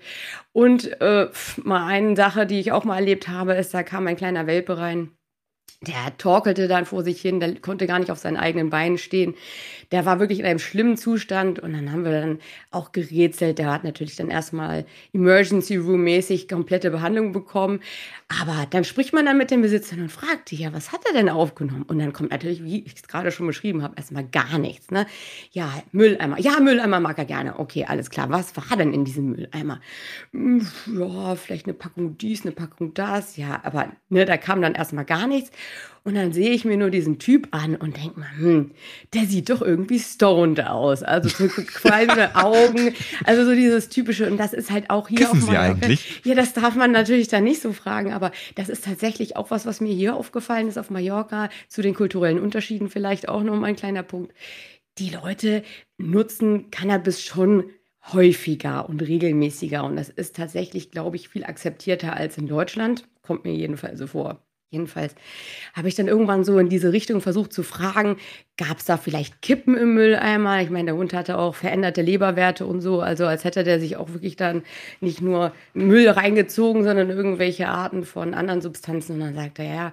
Und 0.52 1.00
äh, 1.00 1.28
mal 1.64 1.86
eine 1.86 2.16
Sache, 2.16 2.46
die 2.46 2.60
ich 2.60 2.72
auch 2.72 2.84
mal 2.84 2.96
erlebt 2.96 3.28
habe, 3.28 3.54
ist, 3.54 3.74
da 3.74 3.82
kam 3.82 4.06
ein 4.06 4.16
kleiner 4.16 4.46
Welpe 4.46 4.78
rein 4.78 5.12
der 5.82 6.16
torkelte 6.16 6.68
dann 6.68 6.86
vor 6.86 7.02
sich 7.02 7.20
hin, 7.20 7.40
der 7.40 7.56
konnte 7.56 7.86
gar 7.86 7.98
nicht 7.98 8.10
auf 8.10 8.18
seinen 8.18 8.36
eigenen 8.36 8.70
Beinen 8.70 8.98
stehen. 8.98 9.34
Der 9.90 10.06
war 10.06 10.20
wirklich 10.20 10.38
in 10.38 10.46
einem 10.46 10.60
schlimmen 10.60 10.96
Zustand 10.96 11.58
und 11.58 11.72
dann 11.72 11.90
haben 11.90 12.04
wir 12.04 12.12
dann 12.12 12.38
auch 12.70 12.92
gerätselt. 12.92 13.58
Der 13.58 13.70
hat 13.72 13.82
natürlich 13.82 14.14
dann 14.16 14.30
erstmal 14.30 14.86
Emergency 15.12 15.76
Room 15.76 16.04
mäßig 16.04 16.48
komplette 16.48 16.90
Behandlung 16.90 17.32
bekommen. 17.32 17.80
Aber 18.40 18.66
dann 18.70 18.84
spricht 18.84 19.12
man 19.12 19.26
dann 19.26 19.36
mit 19.36 19.50
den 19.50 19.62
Besitzern 19.62 20.00
und 20.00 20.10
fragt 20.10 20.50
die, 20.50 20.56
ja, 20.56 20.72
was 20.72 20.92
hat 20.92 21.00
er 21.06 21.12
denn 21.12 21.28
aufgenommen? 21.28 21.82
Und 21.82 21.98
dann 21.98 22.12
kommt 22.12 22.30
natürlich, 22.30 22.62
wie 22.64 22.84
ich 22.84 22.94
es 22.94 23.02
gerade 23.02 23.30
schon 23.32 23.46
beschrieben 23.46 23.82
habe, 23.82 23.94
erstmal 23.96 24.24
gar 24.24 24.58
nichts. 24.58 24.90
Ne? 24.90 25.06
Ja, 25.50 25.70
Mülleimer. 25.92 26.38
Ja, 26.38 26.60
Mülleimer 26.60 27.00
mag 27.00 27.18
er 27.18 27.24
gerne. 27.24 27.58
Okay, 27.58 27.84
alles 27.86 28.10
klar. 28.10 28.30
Was 28.30 28.56
war 28.56 28.76
denn 28.76 28.92
in 28.92 29.04
diesem 29.04 29.30
Mülleimer? 29.30 29.80
Hm, 30.32 30.66
ja, 30.96 31.34
vielleicht 31.34 31.66
eine 31.66 31.74
Packung 31.74 32.16
dies, 32.18 32.42
eine 32.42 32.52
Packung 32.52 32.94
das. 32.94 33.36
Ja, 33.36 33.60
aber 33.64 33.92
ne, 34.08 34.24
da 34.24 34.36
kam 34.36 34.62
dann 34.62 34.74
erstmal 34.74 35.04
gar 35.04 35.26
nichts. 35.26 35.50
Und 36.04 36.16
dann 36.16 36.32
sehe 36.32 36.50
ich 36.50 36.64
mir 36.64 36.76
nur 36.76 36.90
diesen 36.90 37.20
Typ 37.20 37.48
an 37.52 37.76
und 37.76 37.96
denke 37.96 38.18
mal, 38.18 38.36
hm, 38.36 38.72
der 39.14 39.24
sieht 39.26 39.50
doch 39.50 39.62
irgendwie 39.62 40.00
stoned 40.00 40.60
aus. 40.66 41.04
Also 41.04 41.28
so 41.28 41.46
qualmende 41.62 42.34
Augen, 42.34 42.92
also 43.24 43.44
so 43.44 43.54
dieses 43.54 43.88
typische. 43.88 44.28
Und 44.28 44.36
das 44.36 44.52
ist 44.52 44.72
halt 44.72 44.90
auch 44.90 45.06
hier 45.08 45.30
auf 45.30 45.40
Sie 45.40 45.56
eigentlich? 45.56 46.22
Ja, 46.24 46.34
das 46.34 46.54
darf 46.54 46.74
man 46.74 46.90
natürlich 46.90 47.28
dann 47.28 47.44
nicht 47.44 47.62
so 47.62 47.72
fragen, 47.72 48.12
aber 48.22 48.32
das 48.54 48.68
ist 48.68 48.84
tatsächlich 48.84 49.36
auch 49.36 49.50
was, 49.50 49.66
was 49.66 49.80
mir 49.80 49.92
hier 49.92 50.14
aufgefallen 50.16 50.68
ist 50.68 50.78
auf 50.78 50.90
Mallorca, 50.90 51.48
zu 51.68 51.82
den 51.82 51.94
kulturellen 51.94 52.38
Unterschieden 52.38 52.88
vielleicht 52.88 53.28
auch 53.28 53.42
noch 53.42 53.56
mal 53.56 53.66
ein 53.66 53.76
kleiner 53.76 54.04
Punkt. 54.04 54.32
Die 54.98 55.10
Leute 55.10 55.64
nutzen 55.98 56.70
Cannabis 56.70 57.24
schon 57.24 57.70
häufiger 58.12 58.88
und 58.88 59.02
regelmäßiger. 59.02 59.84
Und 59.84 59.96
das 59.96 60.08
ist 60.08 60.36
tatsächlich, 60.36 60.90
glaube 60.90 61.16
ich, 61.16 61.28
viel 61.28 61.44
akzeptierter 61.44 62.16
als 62.16 62.38
in 62.38 62.46
Deutschland. 62.46 63.08
Kommt 63.22 63.44
mir 63.44 63.54
jedenfalls 63.54 63.98
so 63.98 64.06
vor. 64.06 64.44
Jedenfalls 64.70 65.14
habe 65.74 65.88
ich 65.88 65.94
dann 65.94 66.08
irgendwann 66.08 66.44
so 66.44 66.58
in 66.58 66.68
diese 66.68 66.92
Richtung 66.92 67.20
versucht 67.20 67.52
zu 67.52 67.62
fragen, 67.62 68.16
gab 68.58 68.78
es 68.78 68.84
da 68.84 68.96
vielleicht 68.98 69.40
Kippen 69.40 69.76
im 69.76 69.94
Mülleimer? 69.94 70.60
Ich 70.60 70.70
meine, 70.70 70.86
der 70.86 70.96
Hund 70.96 71.14
hatte 71.14 71.38
auch 71.38 71.54
veränderte 71.54 72.02
Leberwerte 72.02 72.66
und 72.66 72.80
so, 72.80 73.00
also 73.00 73.26
als 73.26 73.44
hätte 73.44 73.64
der 73.64 73.80
sich 73.80 73.96
auch 73.96 74.10
wirklich 74.10 74.36
dann 74.36 74.62
nicht 75.00 75.22
nur 75.22 75.52
Müll 75.72 76.08
reingezogen, 76.08 76.84
sondern 76.84 77.08
irgendwelche 77.08 77.68
Arten 77.68 78.04
von 78.04 78.34
anderen 78.34 78.60
Substanzen. 78.60 79.14
Und 79.14 79.20
dann 79.20 79.34
sagt 79.34 79.58
er, 79.58 79.64
ja, 79.64 79.92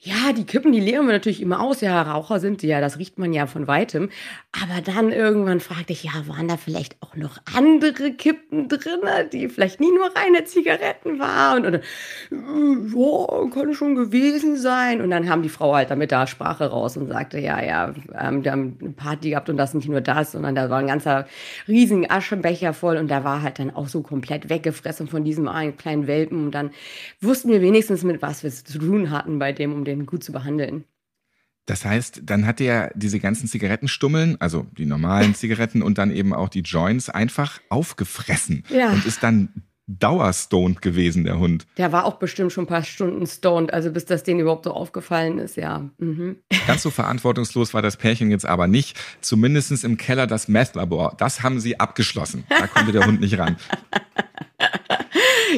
ja, 0.00 0.32
die 0.36 0.44
Kippen, 0.44 0.72
die 0.72 0.80
leeren 0.80 1.06
wir 1.06 1.14
natürlich 1.14 1.40
immer 1.40 1.62
aus. 1.62 1.80
Ja, 1.80 2.02
Raucher 2.02 2.38
sind 2.38 2.60
sie 2.60 2.66
ja, 2.66 2.82
das 2.82 2.98
riecht 2.98 3.18
man 3.18 3.32
ja 3.32 3.46
von 3.46 3.66
weitem. 3.66 4.10
Aber 4.52 4.82
dann 4.82 5.10
irgendwann 5.10 5.60
fragte 5.60 5.94
ich, 5.94 6.04
ja, 6.04 6.12
waren 6.26 6.46
da 6.46 6.58
vielleicht 6.58 6.96
auch 7.00 7.16
noch 7.16 7.38
andere 7.56 8.12
Kippen 8.12 8.68
drin, 8.68 9.00
die 9.32 9.48
vielleicht 9.48 9.80
nie 9.80 9.90
nur 9.90 10.14
reine 10.14 10.44
Zigaretten 10.44 11.18
waren? 11.18 11.64
Und 11.64 11.72
dann, 11.72 11.82
ja, 12.30 13.50
kann 13.50 13.72
schon 13.72 13.94
gewesen 13.94 14.58
sein. 14.58 15.00
Und 15.00 15.08
dann 15.08 15.30
haben 15.30 15.42
die 15.42 15.48
Frau 15.48 15.74
halt 15.74 15.90
damit 15.90 16.12
da 16.12 16.26
Sprache 16.26 16.66
raus 16.66 16.98
und 16.98 17.08
sagte, 17.08 17.38
ja, 17.38 17.62
ja, 17.62 17.93
ähm, 18.20 18.44
wir 18.44 18.52
haben 18.52 18.76
eine 18.80 18.90
Party 18.90 19.30
gehabt 19.30 19.48
und 19.48 19.56
das 19.56 19.72
nicht 19.72 19.88
nur 19.88 20.02
das, 20.02 20.32
sondern 20.32 20.54
da 20.54 20.68
war 20.68 20.80
ein 20.80 20.86
ganzer 20.86 21.26
riesigen 21.66 22.10
Aschenbecher 22.10 22.74
voll 22.74 22.98
und 22.98 23.08
da 23.08 23.24
war 23.24 23.40
halt 23.40 23.58
dann 23.58 23.70
auch 23.70 23.88
so 23.88 24.02
komplett 24.02 24.50
weggefressen 24.50 25.08
von 25.08 25.24
diesem 25.24 25.48
einen 25.48 25.78
kleinen 25.78 26.06
Welpen. 26.06 26.44
Und 26.44 26.50
dann 26.52 26.70
wussten 27.22 27.48
wir 27.48 27.62
wenigstens, 27.62 28.04
mit 28.04 28.20
was 28.20 28.42
wir 28.42 28.48
es 28.48 28.64
zu 28.64 28.78
tun 28.78 29.10
hatten 29.10 29.38
bei 29.38 29.52
dem, 29.52 29.72
um 29.72 29.84
den 29.84 29.94
den 29.94 30.06
gut 30.06 30.24
zu 30.24 30.32
behandeln. 30.32 30.84
Das 31.66 31.84
heißt, 31.84 32.22
dann 32.24 32.46
hat 32.46 32.60
er 32.60 32.90
diese 32.94 33.20
ganzen 33.20 33.48
Zigarettenstummeln, 33.48 34.36
also 34.38 34.66
die 34.76 34.84
normalen 34.84 35.34
Zigaretten 35.34 35.82
und 35.82 35.96
dann 35.96 36.10
eben 36.10 36.34
auch 36.34 36.48
die 36.50 36.60
Joints 36.60 37.08
einfach 37.08 37.60
aufgefressen 37.70 38.64
Ja. 38.68 38.92
und 38.92 39.06
ist 39.06 39.22
dann 39.22 39.48
dauerstoned 39.86 40.80
gewesen, 40.80 41.24
der 41.24 41.38
Hund. 41.38 41.66
Der 41.76 41.92
war 41.92 42.04
auch 42.04 42.14
bestimmt 42.14 42.52
schon 42.52 42.64
ein 42.64 42.68
paar 42.68 42.84
Stunden 42.84 43.26
stoned, 43.26 43.72
also 43.72 43.90
bis 43.90 44.04
das 44.04 44.22
denen 44.22 44.40
überhaupt 44.40 44.64
so 44.64 44.72
aufgefallen 44.72 45.38
ist, 45.38 45.56
ja. 45.56 45.90
Mhm. 45.98 46.36
Ganz 46.66 46.82
so 46.82 46.90
verantwortungslos 46.90 47.74
war 47.74 47.82
das 47.82 47.96
Pärchen 47.96 48.30
jetzt 48.30 48.46
aber 48.46 48.66
nicht. 48.66 48.98
Zumindest 49.20 49.84
im 49.84 49.96
Keller 49.96 50.26
das 50.26 50.48
Meth-Labor. 50.48 51.14
Das 51.18 51.42
haben 51.42 51.60
sie 51.60 51.80
abgeschlossen. 51.80 52.44
Da 52.48 52.66
konnte 52.66 52.92
der 52.92 53.06
Hund 53.06 53.20
nicht 53.20 53.38
ran. 53.38 53.56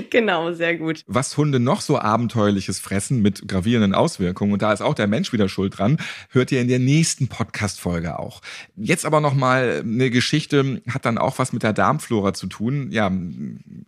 genau, 0.11 0.53
sehr 0.53 0.77
gut. 0.77 1.03
Was 1.07 1.37
Hunde 1.37 1.61
noch 1.61 1.81
so 1.81 1.99
abenteuerliches 1.99 2.79
fressen 2.79 3.23
mit 3.23 3.47
gravierenden 3.49 3.95
Auswirkungen, 3.95 4.53
und 4.53 4.63
da 4.63 4.73
ist 4.73 4.81
auch 4.81 4.95
der 4.95 5.07
Mensch 5.07 5.33
wieder 5.33 5.49
schuld 5.49 5.79
dran, 5.79 5.99
hört 6.31 6.53
ihr 6.53 6.61
in 6.61 6.69
der 6.69 6.79
nächsten 6.79 7.29
Podcast-Folge 7.29 8.19
auch. 8.19 8.43
Jetzt 8.77 9.05
aber 9.07 9.21
nochmal 9.21 9.83
eine 9.85 10.11
Geschichte, 10.11 10.83
hat 10.89 11.05
dann 11.05 11.19
auch 11.19 11.39
was 11.39 11.53
mit 11.53 11.63
der 11.63 11.73
Darmflora 11.73 12.35
zu 12.35 12.47
tun. 12.47 12.91
Ja, 12.91 13.11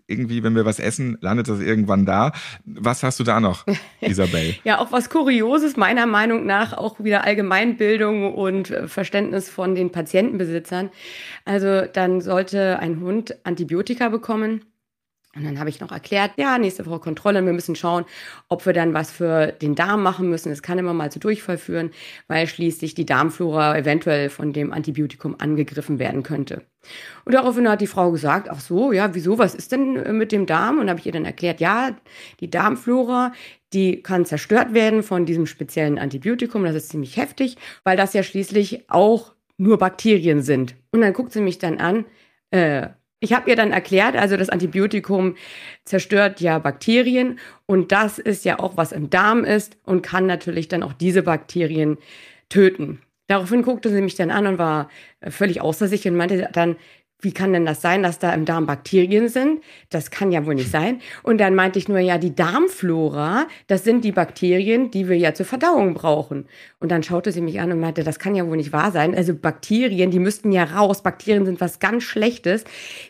irgendwie, 0.07 0.43
wenn 0.43 0.55
wir 0.55 0.65
was 0.65 0.79
essen, 0.79 1.19
landet 1.21 1.49
das 1.49 1.61
irgendwann 1.61 2.07
da. 2.07 2.33
Was 2.65 3.03
hast 3.03 3.21
du 3.21 3.25
da 3.25 3.41
noch, 3.41 3.67
Isabel? 4.01 4.57
Ja, 4.65 4.79
auch 4.79 4.93
was 4.93 5.11
Kurioses, 5.11 5.77
meiner 5.77 6.07
Meinung 6.07 6.47
nach, 6.47 6.73
auch 6.73 6.99
wieder 7.01 7.25
Allgemeinbildung 7.25 8.35
und 8.35 8.71
äh, 8.71 8.89
Verständnis 8.89 9.49
von 9.49 9.75
den 9.75 9.91
Patientenbesitzern. 9.91 10.91
Also 11.45 11.83
dann 11.93 12.21
sollte 12.21 12.79
ein 12.79 13.01
Hund 13.01 13.37
Antibiotika 13.45 14.09
bekommen. 14.09 14.63
Und 15.37 15.45
dann 15.45 15.59
habe 15.59 15.69
ich 15.69 15.79
noch 15.79 15.93
erklärt, 15.93 16.33
ja, 16.37 16.59
nächste 16.59 16.87
Woche 16.87 17.01
Kontrolle. 17.01 17.45
Wir 17.45 17.53
müssen 17.53 17.77
schauen, 17.77 18.07
ob 18.49 18.65
wir 18.65 18.73
dann 18.73 18.95
was 18.95 19.11
für 19.11 19.49
den 19.53 19.75
Darm 19.75 20.03
machen 20.03 20.31
müssen. 20.31 20.51
Es 20.51 20.63
kann 20.63 20.79
immer 20.79 20.95
mal 20.95 21.13
zu 21.13 21.19
Durchfall 21.19 21.59
führen, 21.59 21.91
weil 22.29 22.47
schließlich 22.47 22.95
die 22.95 23.05
Darmflora 23.05 23.77
eventuell 23.77 24.31
von 24.31 24.55
dem 24.55 24.73
Antibiotikum 24.73 25.37
angegriffen 25.39 25.99
werden 25.99 26.23
könnte. 26.23 26.63
Und 27.27 27.35
daraufhin 27.35 27.69
hat 27.69 27.83
die 27.83 27.87
Frau 27.87 28.11
gesagt, 28.11 28.49
ach 28.51 28.61
so, 28.61 28.91
ja, 28.91 29.15
wieso, 29.15 29.39
was 29.39 29.55
ist 29.55 29.71
denn 29.73 29.97
äh, 29.97 30.13
mit 30.15 30.33
dem 30.33 30.47
Darm? 30.47 30.79
Und 30.79 30.89
habe 30.89 30.99
ich 30.99 31.07
ihr 31.07 31.13
dann 31.13 31.27
erklärt, 31.27 31.61
ja, 31.61 31.95
die 32.41 32.49
Darmflora, 32.49 33.33
die 33.75 34.03
kann 34.03 34.25
zerstört 34.25 34.73
werden 34.73 35.03
von 35.03 35.27
diesem 35.27 35.47
speziellen 35.47 35.99
Antibiotikum. 35.99 36.65
Das 36.65 36.75
ist 36.75 36.89
ziemlich 36.89 37.19
heftig, 37.19 37.59
weil 37.85 37.99
das 37.99 38.15
ja 38.15 38.23
schließlich 38.23 38.91
auch 38.91 39.35
nur 39.59 39.77
Bakterien 39.77 40.41
sind. 40.41 40.75
Und 40.91 41.03
dann 41.03 41.13
guckt 41.13 41.33
sie 41.33 41.43
mich 41.43 41.59
dann 41.59 41.79
an, 41.79 42.07
äh, 42.51 42.89
ich 43.21 43.33
habe 43.33 43.51
ihr 43.51 43.57
dann 43.57 43.73
erklärt, 43.73 44.17
also 44.17 44.37
das 44.37 44.49
Antibiotikum 44.49 45.37
zerstört 45.85 46.41
ja 46.41 46.59
Bakterien 46.59 47.39
und 47.67 47.91
das 47.93 48.19
ist 48.19 48.45
ja 48.45 48.59
auch, 48.59 48.77
was 48.77 48.93
im 48.93 49.11
Darm 49.11 49.45
ist 49.45 49.77
und 49.85 50.03
kann 50.03 50.27
natürlich 50.27 50.69
dann 50.69 50.83
auch 50.83 50.93
diese 50.93 51.23
Bakterien 51.23 51.99
töten. 52.49 53.01
Daraufhin 53.27 53.63
guckte 53.63 53.91
sie 53.91 54.01
mich 54.01 54.15
dann 54.15 54.31
an 54.31 54.47
und 54.47 54.59
war 54.59 54.89
völlig 55.29 55.61
außer 55.61 55.87
sich 55.87 56.07
und 56.09 56.17
meinte 56.17 56.49
dann, 56.53 56.77
wie 57.21 57.33
kann 57.33 57.53
denn 57.53 57.67
das 57.67 57.83
sein, 57.83 58.05
dass 58.05 58.21
da 58.21 58.33
im 58.33 58.45
Darm 58.45 58.67
Bakterien 58.67 59.29
sind? 59.29 59.61
Das 59.91 60.13
kann 60.13 60.31
ja 60.31 60.47
wohl 60.47 60.55
nicht 60.55 60.71
sein. 60.71 61.01
Und 61.25 61.39
dann 61.39 61.57
meinte 61.57 61.81
ich 61.81 61.89
nur, 61.89 61.99
ja, 61.99 62.17
die 62.17 62.33
Darmflora, 62.33 63.49
das 63.67 63.83
sind 63.83 64.05
die 64.05 64.13
Bakterien, 64.13 64.93
die 64.93 65.09
wir 65.09 65.17
ja 65.17 65.35
zur 65.35 65.45
Verdauung 65.45 65.95
brauchen. 65.95 66.47
Und 66.79 66.93
dann 66.93 67.03
schaute 67.03 67.33
sie 67.33 67.41
mich 67.41 67.59
an 67.59 67.73
und 67.73 67.81
meinte, 67.81 68.05
das 68.05 68.21
kann 68.21 68.37
ja 68.37 68.47
wohl 68.47 68.57
nicht 68.57 68.73
wahr 68.73 68.93
sein. 68.93 69.17
Also 69.17 69.35
Bakterien, 69.35 70.13
die 70.13 70.21
müssten 70.21 70.53
ja 70.53 70.63
raus. 70.63 71.03
Bakterien 71.03 71.45
sind 71.45 71.61
was 71.61 71.81
ganz 71.81 72.05
Schlechtes. 72.05 72.63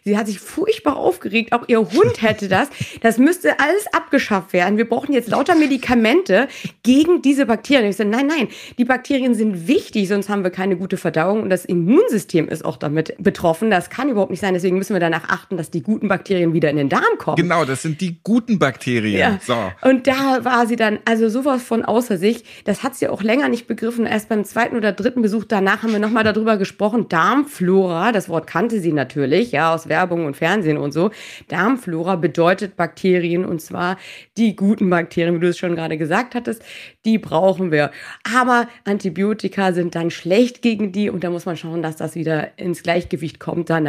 Sie 0.05 0.17
hat 0.17 0.27
sich 0.27 0.41
furchtbar 0.41 0.97
aufgeregt. 0.97 1.53
Auch 1.53 1.69
ihr 1.69 1.81
Hund 1.81 2.23
hätte 2.23 2.49
das. 2.49 2.71
Das 3.03 3.19
müsste 3.19 3.61
alles 3.61 3.87
abgeschafft 3.93 4.55
werden. 4.55 4.79
Wir 4.79 4.89
brauchen 4.89 5.13
jetzt 5.13 5.29
lauter 5.29 5.55
Medikamente 5.55 6.49
gegen 6.83 7.21
diese 7.21 7.45
Bakterien. 7.45 7.91
Ich 7.91 7.97
so, 7.97 8.05
nein, 8.05 8.27
nein, 8.27 8.49
die 8.79 8.87
Bakterien 8.87 9.35
sind 9.35 9.69
wichtig, 9.69 10.09
sonst 10.09 10.31
haben 10.31 10.45
wir 10.45 10.51
keine 10.51 10.77
gute 10.77 10.97
Verdauung. 10.97 11.43
Und 11.43 11.51
das 11.51 11.67
Immunsystem 11.67 12.49
ist 12.49 12.65
auch 12.65 12.79
damit 12.79 13.15
betroffen. 13.19 13.71
Das 13.71 13.91
kann 13.99 14.09
überhaupt 14.09 14.31
nicht 14.31 14.39
sein. 14.39 14.55
Deswegen 14.55 14.79
müssen 14.79 14.93
wir 14.93 15.01
danach 15.01 15.29
achten, 15.29 15.57
dass 15.57 15.73
die 15.73 15.83
guten 15.83 16.07
Bakterien 16.07 16.53
wieder 16.53 16.71
in 16.71 16.77
den 16.77 16.89
Darm 16.89 17.19
kommen. 17.19 17.35
Genau, 17.35 17.65
das 17.65 17.83
sind 17.83 18.01
die 18.01 18.21
guten 18.23 18.61
Bakterien. 18.61 19.19
Ja. 19.19 19.41
So. 19.43 19.57
Und 19.83 20.07
da 20.07 20.45
war 20.45 20.69
sie 20.69 20.77
dann 20.77 21.01
also 21.05 21.29
sowas 21.29 21.65
von 21.65 21.85
außer 21.85 22.17
sich. 22.17 22.45
Das 22.63 22.85
hat 22.85 22.95
sie 22.95 23.09
auch 23.09 23.25
länger 23.25 23.49
nicht 23.49 23.67
begriffen. 23.67 24.07
Erst 24.07 24.29
beim 24.29 24.45
zweiten 24.45 24.77
oder 24.77 24.93
dritten 24.93 25.21
Besuch 25.21 25.43
danach 25.49 25.83
haben 25.83 25.91
wir 25.91 25.99
nochmal 25.99 26.23
darüber 26.23 26.59
gesprochen. 26.59 27.09
Darmflora, 27.09 28.13
das 28.13 28.29
Wort 28.29 28.47
kannte 28.47 28.79
sie 28.79 28.93
natürlich, 28.93 29.51
ja, 29.51 29.75
aus 29.75 29.89
Werbung 29.89 30.27
und 30.27 30.37
Fernsehen 30.37 30.79
und 30.79 30.93
so. 30.93 31.11
Darmflora 31.49 32.15
bedeutet 32.15 32.77
Bakterien 32.77 33.45
und 33.45 33.61
zwar 33.61 33.97
die 34.37 34.55
guten 34.55 34.89
Bakterien, 34.91 35.35
wie 35.35 35.41
du 35.41 35.49
es 35.49 35.59
schon 35.59 35.75
gerade 35.75 35.99
gesagt 35.99 36.37
hattest. 36.37 36.63
Die 37.05 37.19
brauchen 37.19 37.73
wir. 37.73 37.91
Aber 38.33 38.69
Antibiotika 38.85 39.73
sind 39.73 39.97
dann 39.97 40.13
schlecht 40.13 40.63
gegen 40.63 40.93
die 40.93 41.11
und 41.11 41.25
da 41.25 41.31
muss 41.31 41.47
man 41.47 41.57
schauen, 41.57 41.83
dass 41.83 41.97
das 41.97 42.15
wieder 42.15 42.57
ins 42.57 42.85
Gleichgewicht 42.85 43.41
kommt 43.41 43.69
danach. 43.71 43.88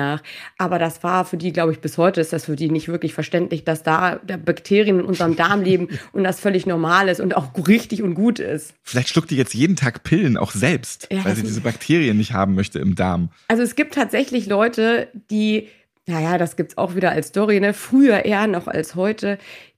Aber 0.58 0.80
das 0.80 1.04
war 1.04 1.26
für 1.26 1.38
die, 1.38 1.52
glaube 1.54 1.72
ich, 1.72 1.80
bis 1.80 1.98
heute 1.98 2.22
ist 2.22 2.34
das 2.34 2.46
für 2.46 2.56
die 2.56 2.70
nicht 2.70 2.88
wirklich 2.88 3.14
verständlich, 3.14 3.64
dass 3.64 3.84
da 3.84 4.20
Bakterien 4.46 5.00
in 5.00 5.06
unserem 5.06 5.36
Darm 5.36 5.62
leben 5.62 5.90
und 6.12 6.24
das 6.24 6.40
völlig 6.40 6.66
normal 6.66 7.10
ist 7.10 7.20
und 7.20 7.36
auch 7.36 7.52
richtig 7.68 8.02
und 8.04 8.14
gut 8.14 8.40
ist. 8.40 8.74
Vielleicht 8.84 9.10
schluckt 9.10 9.32
die 9.32 9.38
jetzt 9.38 9.54
jeden 9.54 9.76
Tag 9.76 10.04
Pillen, 10.04 10.38
auch 10.38 10.52
selbst, 10.52 11.08
Ja, 11.12 11.24
weil 11.26 11.36
sie 11.36 11.44
diese 11.44 11.62
Bakterien 11.62 12.18
nicht 12.18 12.34
haben 12.34 12.56
möchte 12.56 12.80
im 12.80 12.96
Darm. 12.96 13.30
Also 13.48 13.64
es 13.64 13.76
gibt 13.76 13.94
tatsächlich 13.94 14.48
Leute, 14.48 15.08
die, 15.30 15.68
naja, 16.06 16.38
das 16.38 16.56
gibt's 16.56 16.78
auch 16.78 16.96
wieder 16.96 17.12
als 17.12 17.28
Story, 17.28 17.60
ne? 17.60 17.74
Früher 17.74 18.26
eher 18.26 18.48
noch 18.48 18.68
als 18.68 18.96
heute. 18.96 19.38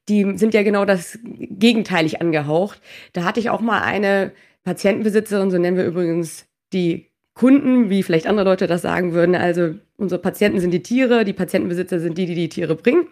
Die 0.10 0.38
sind 0.38 0.54
ja 0.54 0.64
genau 0.64 0.86
das 0.86 1.20
gegenteilig 1.24 2.22
angehaucht. 2.22 2.82
Da 3.14 3.24
hatte 3.24 3.40
ich 3.40 3.50
auch 3.50 3.62
mal 3.62 3.82
eine 3.82 4.32
Patientenbesitzerin, 4.64 5.52
so 5.52 5.58
nennen 5.58 5.78
wir 5.78 5.86
übrigens 5.86 6.46
die 6.74 7.11
Kunden, 7.34 7.90
wie 7.90 8.04
vielleicht 8.04 8.28
andere 8.28 8.46
Leute 8.46 8.68
das 8.68 8.82
sagen 8.82 9.14
würden. 9.14 9.36
Also 9.36 9.76
unsere 9.98 10.22
Patienten 10.22 10.60
sind 10.60 10.72
die 10.72 10.84
Tiere, 10.84 11.24
die 11.24 11.34
Patientenbesitzer 11.34 12.00
sind 12.00 12.18
die, 12.18 12.26
die 12.26 12.36
die 12.36 12.50
Tiere 12.50 12.76
bringen. 12.76 13.08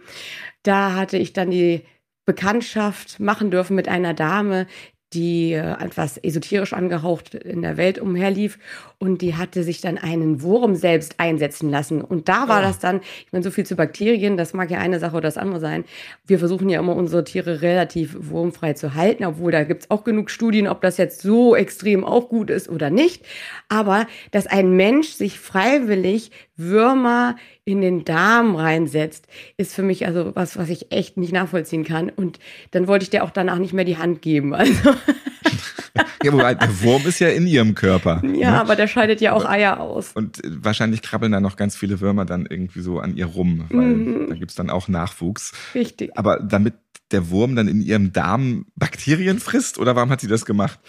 Da 0.63 0.95
hatte 0.95 1.17
ich 1.17 1.34
dann 1.34 1.51
die 1.51 1.84
Bekanntschaft 2.25 3.19
machen 3.19 3.49
dürfen 3.49 3.75
mit 3.75 3.88
einer 3.88 4.13
Dame, 4.13 4.67
die 5.13 5.54
äh, 5.54 5.84
etwas 5.84 6.17
esoterisch 6.17 6.74
angehaucht 6.74 7.34
in 7.34 7.62
der 7.62 7.78
Welt 7.78 7.98
umherlief 7.98 8.60
und 9.00 9.22
die 9.22 9.36
hatte 9.36 9.63
sich 9.63 9.82
dann 9.82 9.98
einen 9.98 10.41
Wurm 10.41 10.76
selbst 10.76 11.15
einsetzen 11.17 11.69
lassen. 11.69 12.02
Und 12.02 12.30
da 12.30 12.48
war 12.48 12.60
oh. 12.60 12.63
das 12.63 12.80
dann, 12.80 13.02
ich 13.26 13.32
meine, 13.32 13.43
so 13.43 13.50
viel 13.50 13.65
zu 13.65 13.76
Bakterien, 13.76 14.38
das 14.38 14.54
mag 14.54 14.69
ja 14.69 14.78
eine 14.78 15.00
Sache 15.00 15.13
oder 15.15 15.28
das 15.28 15.38
andere 15.38 15.60
sein. 15.60 15.86
Wir 16.28 16.38
versuchen 16.38 16.69
ja 16.69 16.80
immer 16.80 16.95
unsere 16.95 17.24
Tiere 17.24 17.62
relativ 17.62 18.15
wurmfrei 18.19 18.74
zu 18.74 18.93
halten, 18.93 19.26
obwohl 19.26 19.52
da 19.52 19.63
gibt's 19.63 19.89
auch 19.89 20.04
genug 20.04 20.30
Studien, 20.30 20.67
ob 20.67 20.82
das 20.82 20.98
jetzt 20.98 21.22
so 21.22 21.56
extrem 21.56 22.04
auch 22.04 22.30
gut 22.30 22.50
ist 22.50 22.69
oder 22.69 22.89
nicht. 22.89 23.26
Aber 23.67 24.06
dass 24.32 24.45
ein 24.45 24.76
Mensch 24.76 25.10
sich 25.10 25.39
freiwillig 25.39 26.32
Würmer 26.60 27.36
in 27.65 27.82
den 27.82 28.06
Darm 28.06 28.56
reinsetzt, 28.56 29.28
ist 29.58 29.74
für 29.74 29.84
mich 29.84 30.06
also 30.06 30.36
was, 30.36 30.58
was 30.58 30.69
ich 30.69 30.91
echt 30.91 31.17
nicht 31.17 31.34
nachvollziehen 31.34 31.84
kann. 31.84 32.10
Und 32.10 32.39
dann 32.72 32.88
wollte 32.88 33.04
ich 33.04 33.10
dir 33.10 33.24
auch 33.24 33.32
danach 33.32 33.58
nicht 33.58 33.74
mehr 33.74 33.86
die 33.86 33.98
Hand 33.98 34.22
geben. 34.22 34.54
Also. 34.54 34.89
ja, 36.24 36.34
wobei 36.34 36.54
der 36.54 36.82
Wurm 36.82 37.06
ist 37.08 37.19
ja 37.19 37.30
in 37.30 37.48
ihrem 37.48 37.76
Körper. 37.76 38.22
Ja, 38.26 38.52
ne? 38.52 38.60
aber 38.60 38.76
der 38.76 38.88
scheidet 38.88 39.22
ja 39.22 39.34
auch 39.34 39.45
Eier 39.45 39.80
aus. 39.80 40.12
Und 40.13 40.41
wahrscheinlich 40.45 41.02
krabbeln 41.02 41.32
da 41.32 41.39
noch 41.39 41.56
ganz 41.56 41.76
viele 41.76 42.02
Würmer 42.02 42.26
dann 42.26 42.45
irgendwie 42.45 42.82
so 42.82 43.00
an 43.00 43.15
ihr 43.15 43.26
rum, 43.26 43.65
weil 43.69 43.88
mhm. 43.88 44.30
da 44.30 44.36
gibt's 44.36 44.56
dann 44.56 44.69
auch 44.69 44.88
Nachwuchs. 44.88 45.54
Richtig. 45.74 46.17
Aber 46.17 46.39
damit 46.39 46.76
der 47.12 47.30
Wurm 47.30 47.56
dann 47.56 47.67
in 47.67 47.82
ihrem 47.82 48.13
Darm 48.13 48.65
Bakterien 48.76 49.39
frisst 49.39 49.78
oder 49.80 49.95
warum 49.95 50.10
hat 50.10 50.22
sie 50.22 50.28
das 50.28 50.45
gemacht? 50.45 50.80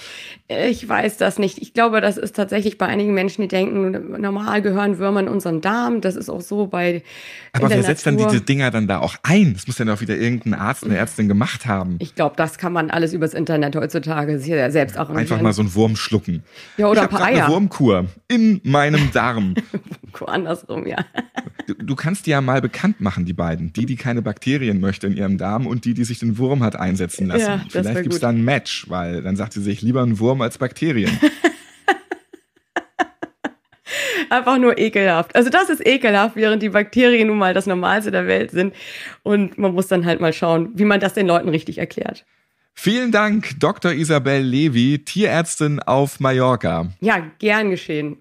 Ich 0.48 0.86
weiß 0.88 1.16
das 1.16 1.38
nicht. 1.38 1.58
Ich 1.58 1.72
glaube, 1.72 2.00
das 2.00 2.18
ist 2.18 2.36
tatsächlich 2.36 2.78
bei 2.78 2.86
einigen 2.86 3.14
Menschen, 3.14 3.42
die 3.42 3.48
denken, 3.48 4.20
normal 4.20 4.62
gehören 4.62 4.98
Würmer 4.98 5.20
in 5.20 5.28
unseren 5.28 5.60
Darm. 5.60 6.00
Das 6.00 6.16
ist 6.16 6.28
auch 6.28 6.40
so 6.40 6.66
bei. 6.66 7.02
Aber 7.52 7.70
wer 7.70 7.82
setzt 7.82 8.06
dann 8.06 8.16
diese 8.16 8.40
Dinger 8.40 8.70
dann 8.70 8.86
da 8.86 8.98
auch 8.98 9.16
ein? 9.22 9.54
Das 9.54 9.66
muss 9.66 9.76
dann 9.76 9.88
auch 9.88 10.00
wieder 10.00 10.16
irgendein 10.16 10.54
Arzt, 10.54 10.84
eine 10.84 10.96
Ärztin 10.96 11.28
gemacht 11.28 11.66
haben. 11.66 11.96
Ich 12.00 12.14
glaube, 12.14 12.36
das 12.36 12.58
kann 12.58 12.72
man 12.72 12.90
alles 12.90 13.12
übers 13.12 13.34
Internet 13.34 13.76
heutzutage 13.76 14.38
selbst 14.38 14.98
auch 14.98 15.10
Einfach 15.10 15.40
mal 15.40 15.52
so 15.52 15.62
einen 15.62 15.74
Wurm 15.74 15.96
schlucken. 15.96 16.42
Ja, 16.76 16.88
oder 16.88 17.02
ich 17.02 17.08
ein 17.08 17.10
paar 17.10 17.26
Eier. 17.26 17.44
eine 17.44 17.52
Wurmkur 17.52 18.06
in 18.28 18.60
meinem 18.64 19.10
Darm. 19.12 19.54
Andersrum, 20.26 20.86
ja. 20.86 20.98
Du, 21.66 21.74
du 21.74 21.96
kannst 21.96 22.26
die 22.26 22.30
ja 22.30 22.40
mal 22.40 22.60
bekannt 22.60 23.00
machen, 23.00 23.24
die 23.24 23.32
beiden. 23.32 23.72
Die, 23.72 23.86
die 23.86 23.96
keine 23.96 24.22
Bakterien 24.22 24.80
möchte 24.80 25.06
in 25.06 25.16
ihrem 25.16 25.38
Darm 25.38 25.66
und 25.66 25.84
die, 25.84 25.94
die 25.94 26.04
sich 26.10 26.18
den 26.20 26.38
Wurm 26.38 26.62
hat 26.62 26.76
einsetzen 26.76 27.26
lassen. 27.28 27.40
Ja, 27.46 27.64
Vielleicht 27.68 28.02
gibt 28.02 28.14
es 28.14 28.20
da 28.20 28.28
ein 28.28 28.42
Match, 28.44 28.88
weil 28.88 29.22
dann 29.22 29.36
sagt 29.36 29.52
sie 29.54 29.62
sich 29.62 29.80
lieber 29.82 30.02
ein 30.02 30.18
Wurm 30.18 30.40
als 30.42 30.58
Bakterien. 30.58 31.10
Einfach 34.30 34.58
nur 34.58 34.78
ekelhaft. 34.78 35.34
Also 35.34 35.50
das 35.50 35.70
ist 35.70 35.84
ekelhaft, 35.84 36.36
während 36.36 36.62
die 36.62 36.68
Bakterien 36.68 37.26
nun 37.28 37.38
mal 37.38 37.52
das 37.52 37.66
Normalste 37.66 38.12
der 38.12 38.28
Welt 38.28 38.52
sind. 38.52 38.74
Und 39.24 39.58
man 39.58 39.74
muss 39.74 39.88
dann 39.88 40.06
halt 40.06 40.20
mal 40.20 40.32
schauen, 40.32 40.70
wie 40.74 40.84
man 40.84 41.00
das 41.00 41.14
den 41.14 41.26
Leuten 41.26 41.48
richtig 41.48 41.78
erklärt. 41.78 42.24
Vielen 42.74 43.10
Dank, 43.10 43.58
Dr. 43.58 43.92
Isabel 43.92 44.42
Levy, 44.42 45.04
Tierärztin 45.04 45.80
auf 45.80 46.20
Mallorca. 46.20 46.92
Ja, 47.00 47.26
gern 47.40 47.70
geschehen. 47.70 48.18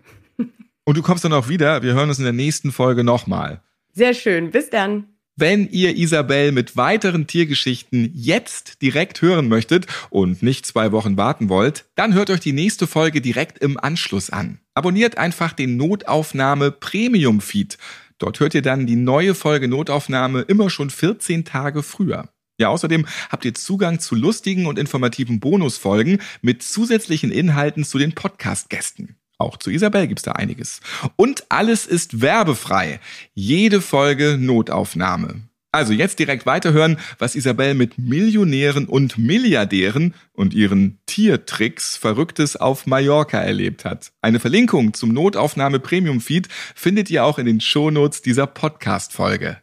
Und 0.83 0.97
du 0.97 1.03
kommst 1.03 1.23
dann 1.23 1.33
auch 1.33 1.47
wieder. 1.47 1.83
Wir 1.83 1.93
hören 1.93 2.09
uns 2.09 2.17
in 2.17 2.25
der 2.25 2.33
nächsten 2.33 2.71
Folge 2.71 3.03
nochmal. 3.03 3.61
Sehr 3.93 4.15
schön. 4.15 4.49
Bis 4.49 4.71
dann. 4.71 5.05
Wenn 5.41 5.69
ihr 5.69 5.95
Isabel 5.95 6.51
mit 6.51 6.75
weiteren 6.75 7.25
Tiergeschichten 7.25 8.11
jetzt 8.13 8.81
direkt 8.81 9.21
hören 9.21 9.47
möchtet 9.47 9.87
und 10.09 10.43
nicht 10.43 10.65
zwei 10.65 10.91
Wochen 10.91 11.15
warten 11.15 11.47
wollt, 11.47 11.85
dann 11.95 12.13
hört 12.13 12.29
euch 12.29 12.41
die 12.41 12.51
nächste 12.51 12.87
Folge 12.87 13.21
direkt 13.21 13.57
im 13.59 13.79
Anschluss 13.79 14.29
an. 14.31 14.59
Abonniert 14.73 15.17
einfach 15.17 15.53
den 15.53 15.77
Notaufnahme 15.77 16.71
Premium 16.71 17.39
Feed. 17.39 17.77
Dort 18.17 18.41
hört 18.41 18.53
ihr 18.53 18.61
dann 18.61 18.85
die 18.85 18.97
neue 18.97 19.33
Folge 19.33 19.69
Notaufnahme 19.69 20.41
immer 20.41 20.69
schon 20.69 20.89
14 20.89 21.45
Tage 21.45 21.83
früher. 21.83 22.27
Ja, 22.59 22.67
außerdem 22.67 23.05
habt 23.29 23.45
ihr 23.45 23.53
Zugang 23.53 24.01
zu 24.01 24.15
lustigen 24.15 24.65
und 24.65 24.77
informativen 24.77 25.39
Bonusfolgen 25.39 26.19
mit 26.41 26.63
zusätzlichen 26.63 27.31
Inhalten 27.31 27.85
zu 27.85 27.97
den 27.97 28.13
Podcast-Gästen. 28.13 29.15
Auch 29.39 29.57
zu 29.57 29.71
Isabel 29.71 30.07
gibt's 30.07 30.23
da 30.23 30.33
einiges. 30.33 30.81
Und 31.15 31.45
alles 31.49 31.87
ist 31.87 32.21
werbefrei. 32.21 32.99
Jede 33.33 33.81
Folge 33.81 34.37
Notaufnahme. 34.37 35.41
Also 35.71 35.93
jetzt 35.93 36.17
direkt 36.17 36.45
weiterhören, 36.47 36.97
was 37.19 37.35
Isabel 37.35 37.75
mit 37.75 37.97
Millionären 37.99 38.85
und 38.85 39.17
Milliardären 39.19 40.15
und 40.33 40.53
ihren 40.53 40.99
Tiertricks 41.05 41.95
Verrücktes 41.95 42.55
auf 42.55 42.87
Mallorca 42.87 43.39
erlebt 43.39 43.85
hat. 43.85 44.11
Eine 44.21 44.39
Verlinkung 44.39 44.93
zum 44.93 45.13
Notaufnahme 45.13 45.79
Premium 45.79 46.21
Feed 46.21 46.47
findet 46.75 47.09
ihr 47.11 47.23
auch 47.23 47.37
in 47.37 47.45
den 47.45 47.61
Shownotes 47.61 48.23
dieser 48.23 48.47
Podcast-Folge. 48.47 49.61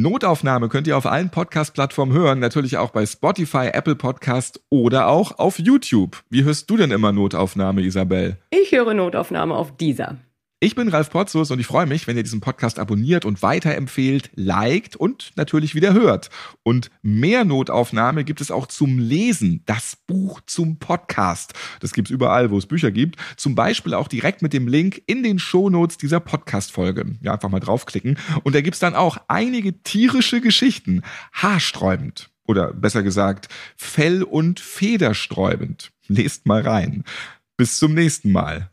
Notaufnahme 0.00 0.68
könnt 0.68 0.86
ihr 0.86 0.96
auf 0.96 1.06
allen 1.06 1.28
Podcast-Plattformen 1.28 2.12
hören, 2.12 2.38
natürlich 2.38 2.76
auch 2.76 2.90
bei 2.90 3.04
Spotify, 3.04 3.70
Apple 3.72 3.96
Podcast 3.96 4.60
oder 4.70 5.08
auch 5.08 5.40
auf 5.40 5.58
YouTube. 5.58 6.22
Wie 6.30 6.44
hörst 6.44 6.70
du 6.70 6.76
denn 6.76 6.92
immer 6.92 7.10
Notaufnahme, 7.10 7.80
Isabel? 7.82 8.36
Ich 8.50 8.70
höre 8.70 8.94
Notaufnahme 8.94 9.56
auf 9.56 9.76
dieser. 9.76 10.18
Ich 10.60 10.74
bin 10.74 10.88
Ralf 10.88 11.10
Potzus 11.10 11.52
und 11.52 11.60
ich 11.60 11.68
freue 11.68 11.86
mich, 11.86 12.08
wenn 12.08 12.16
ihr 12.16 12.24
diesen 12.24 12.40
Podcast 12.40 12.80
abonniert 12.80 13.24
und 13.24 13.42
weiterempfehlt, 13.42 14.32
liked 14.34 14.96
und 14.96 15.30
natürlich 15.36 15.76
wieder 15.76 15.92
hört. 15.92 16.30
Und 16.64 16.90
mehr 17.00 17.44
Notaufnahme 17.44 18.24
gibt 18.24 18.40
es 18.40 18.50
auch 18.50 18.66
zum 18.66 18.98
Lesen, 18.98 19.62
das 19.66 19.94
Buch 20.08 20.40
zum 20.46 20.80
Podcast. 20.80 21.54
Das 21.78 21.92
gibt's 21.92 22.10
überall, 22.10 22.50
wo 22.50 22.58
es 22.58 22.66
Bücher 22.66 22.90
gibt. 22.90 23.20
Zum 23.36 23.54
Beispiel 23.54 23.94
auch 23.94 24.08
direkt 24.08 24.42
mit 24.42 24.52
dem 24.52 24.66
Link 24.66 25.00
in 25.06 25.22
den 25.22 25.38
Shownotes 25.38 25.96
dieser 25.96 26.18
Podcast-Folge. 26.18 27.06
Ja, 27.22 27.34
einfach 27.34 27.50
mal 27.50 27.60
draufklicken. 27.60 28.18
Und 28.42 28.56
da 28.56 28.60
gibt's 28.60 28.80
dann 28.80 28.96
auch 28.96 29.16
einige 29.28 29.80
tierische 29.84 30.40
Geschichten. 30.40 31.02
Haarsträubend. 31.32 32.30
Oder 32.48 32.72
besser 32.72 33.04
gesagt, 33.04 33.46
fell- 33.76 34.24
und 34.24 34.58
federsträubend. 34.58 35.92
Lest 36.08 36.46
mal 36.46 36.62
rein. 36.62 37.04
Bis 37.56 37.78
zum 37.78 37.94
nächsten 37.94 38.32
Mal. 38.32 38.72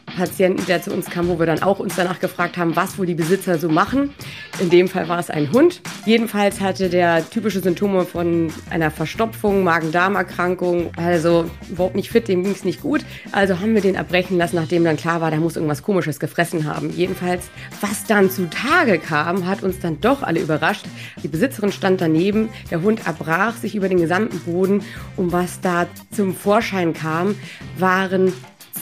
Patienten, 0.11 0.65
der 0.65 0.81
zu 0.81 0.91
uns 0.91 1.09
kam, 1.09 1.27
wo 1.27 1.39
wir 1.39 1.45
dann 1.45 1.63
auch 1.63 1.79
uns 1.79 1.95
danach 1.95 2.19
gefragt 2.19 2.57
haben, 2.57 2.75
was 2.75 2.97
wohl 2.97 3.05
die 3.05 3.15
Besitzer 3.15 3.57
so 3.57 3.69
machen. 3.69 4.13
In 4.59 4.69
dem 4.69 4.87
Fall 4.87 5.09
war 5.09 5.19
es 5.19 5.29
ein 5.29 5.51
Hund. 5.51 5.81
Jedenfalls 6.05 6.61
hatte 6.61 6.89
der 6.89 7.29
typische 7.29 7.59
Symptome 7.59 8.05
von 8.05 8.51
einer 8.69 8.91
Verstopfung, 8.91 9.63
Magen-Darm-Erkrankung, 9.63 10.91
also 10.97 11.49
überhaupt 11.69 11.95
nicht 11.95 12.09
fit, 12.09 12.27
dem 12.27 12.43
ging 12.43 12.51
es 12.51 12.63
nicht 12.63 12.81
gut. 12.81 13.01
Also 13.31 13.59
haben 13.59 13.73
wir 13.73 13.81
den 13.81 13.95
erbrechen 13.95 14.37
lassen, 14.37 14.55
nachdem 14.55 14.83
dann 14.83 14.97
klar 14.97 15.21
war, 15.21 15.31
der 15.31 15.39
muss 15.39 15.55
irgendwas 15.55 15.83
Komisches 15.83 16.19
gefressen 16.19 16.65
haben. 16.65 16.91
Jedenfalls, 16.91 17.49
was 17.81 18.05
dann 18.05 18.29
zutage 18.29 18.99
kam, 18.99 19.47
hat 19.47 19.63
uns 19.63 19.79
dann 19.79 20.01
doch 20.01 20.23
alle 20.23 20.39
überrascht. 20.39 20.85
Die 21.23 21.27
Besitzerin 21.27 21.71
stand 21.71 22.01
daneben, 22.01 22.49
der 22.69 22.81
Hund 22.81 23.05
erbrach 23.05 23.55
sich 23.55 23.75
über 23.75 23.89
den 23.89 23.99
gesamten 23.99 24.39
Boden 24.39 24.83
und 25.17 25.31
was 25.31 25.61
da 25.61 25.87
zum 26.11 26.35
Vorschein 26.35 26.93
kam, 26.93 27.35
waren 27.77 28.33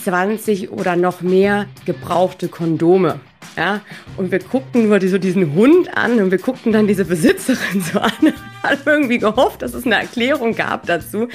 20 0.04 0.70
oder 0.70 0.96
noch 0.96 1.20
mehr 1.20 1.66
gebrauchte 1.84 2.48
Kondome. 2.48 3.20
Ja, 3.56 3.80
und 4.16 4.30
wir 4.30 4.38
guckten 4.38 4.88
nur 4.88 5.00
so 5.00 5.18
diesen 5.18 5.54
Hund 5.54 5.96
an 5.96 6.20
und 6.20 6.30
wir 6.30 6.38
guckten 6.38 6.72
dann 6.72 6.86
diese 6.86 7.04
Besitzerin 7.04 7.82
so 7.82 7.98
an 7.98 8.12
und 8.20 8.34
haben 8.62 8.80
irgendwie 8.86 9.18
gehofft, 9.18 9.62
dass 9.62 9.74
es 9.74 9.84
eine 9.84 9.96
Erklärung 9.96 10.54
gab 10.54 10.86
dazu. 10.86 11.28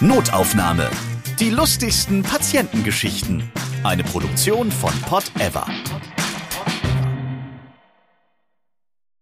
Notaufnahme. 0.00 0.88
Die 1.40 1.50
lustigsten 1.50 2.22
Patientengeschichten. 2.22 3.50
Eine 3.82 4.04
Produktion 4.04 4.70
von 4.70 4.92
Pot 5.02 5.24
Ever. 5.38 5.66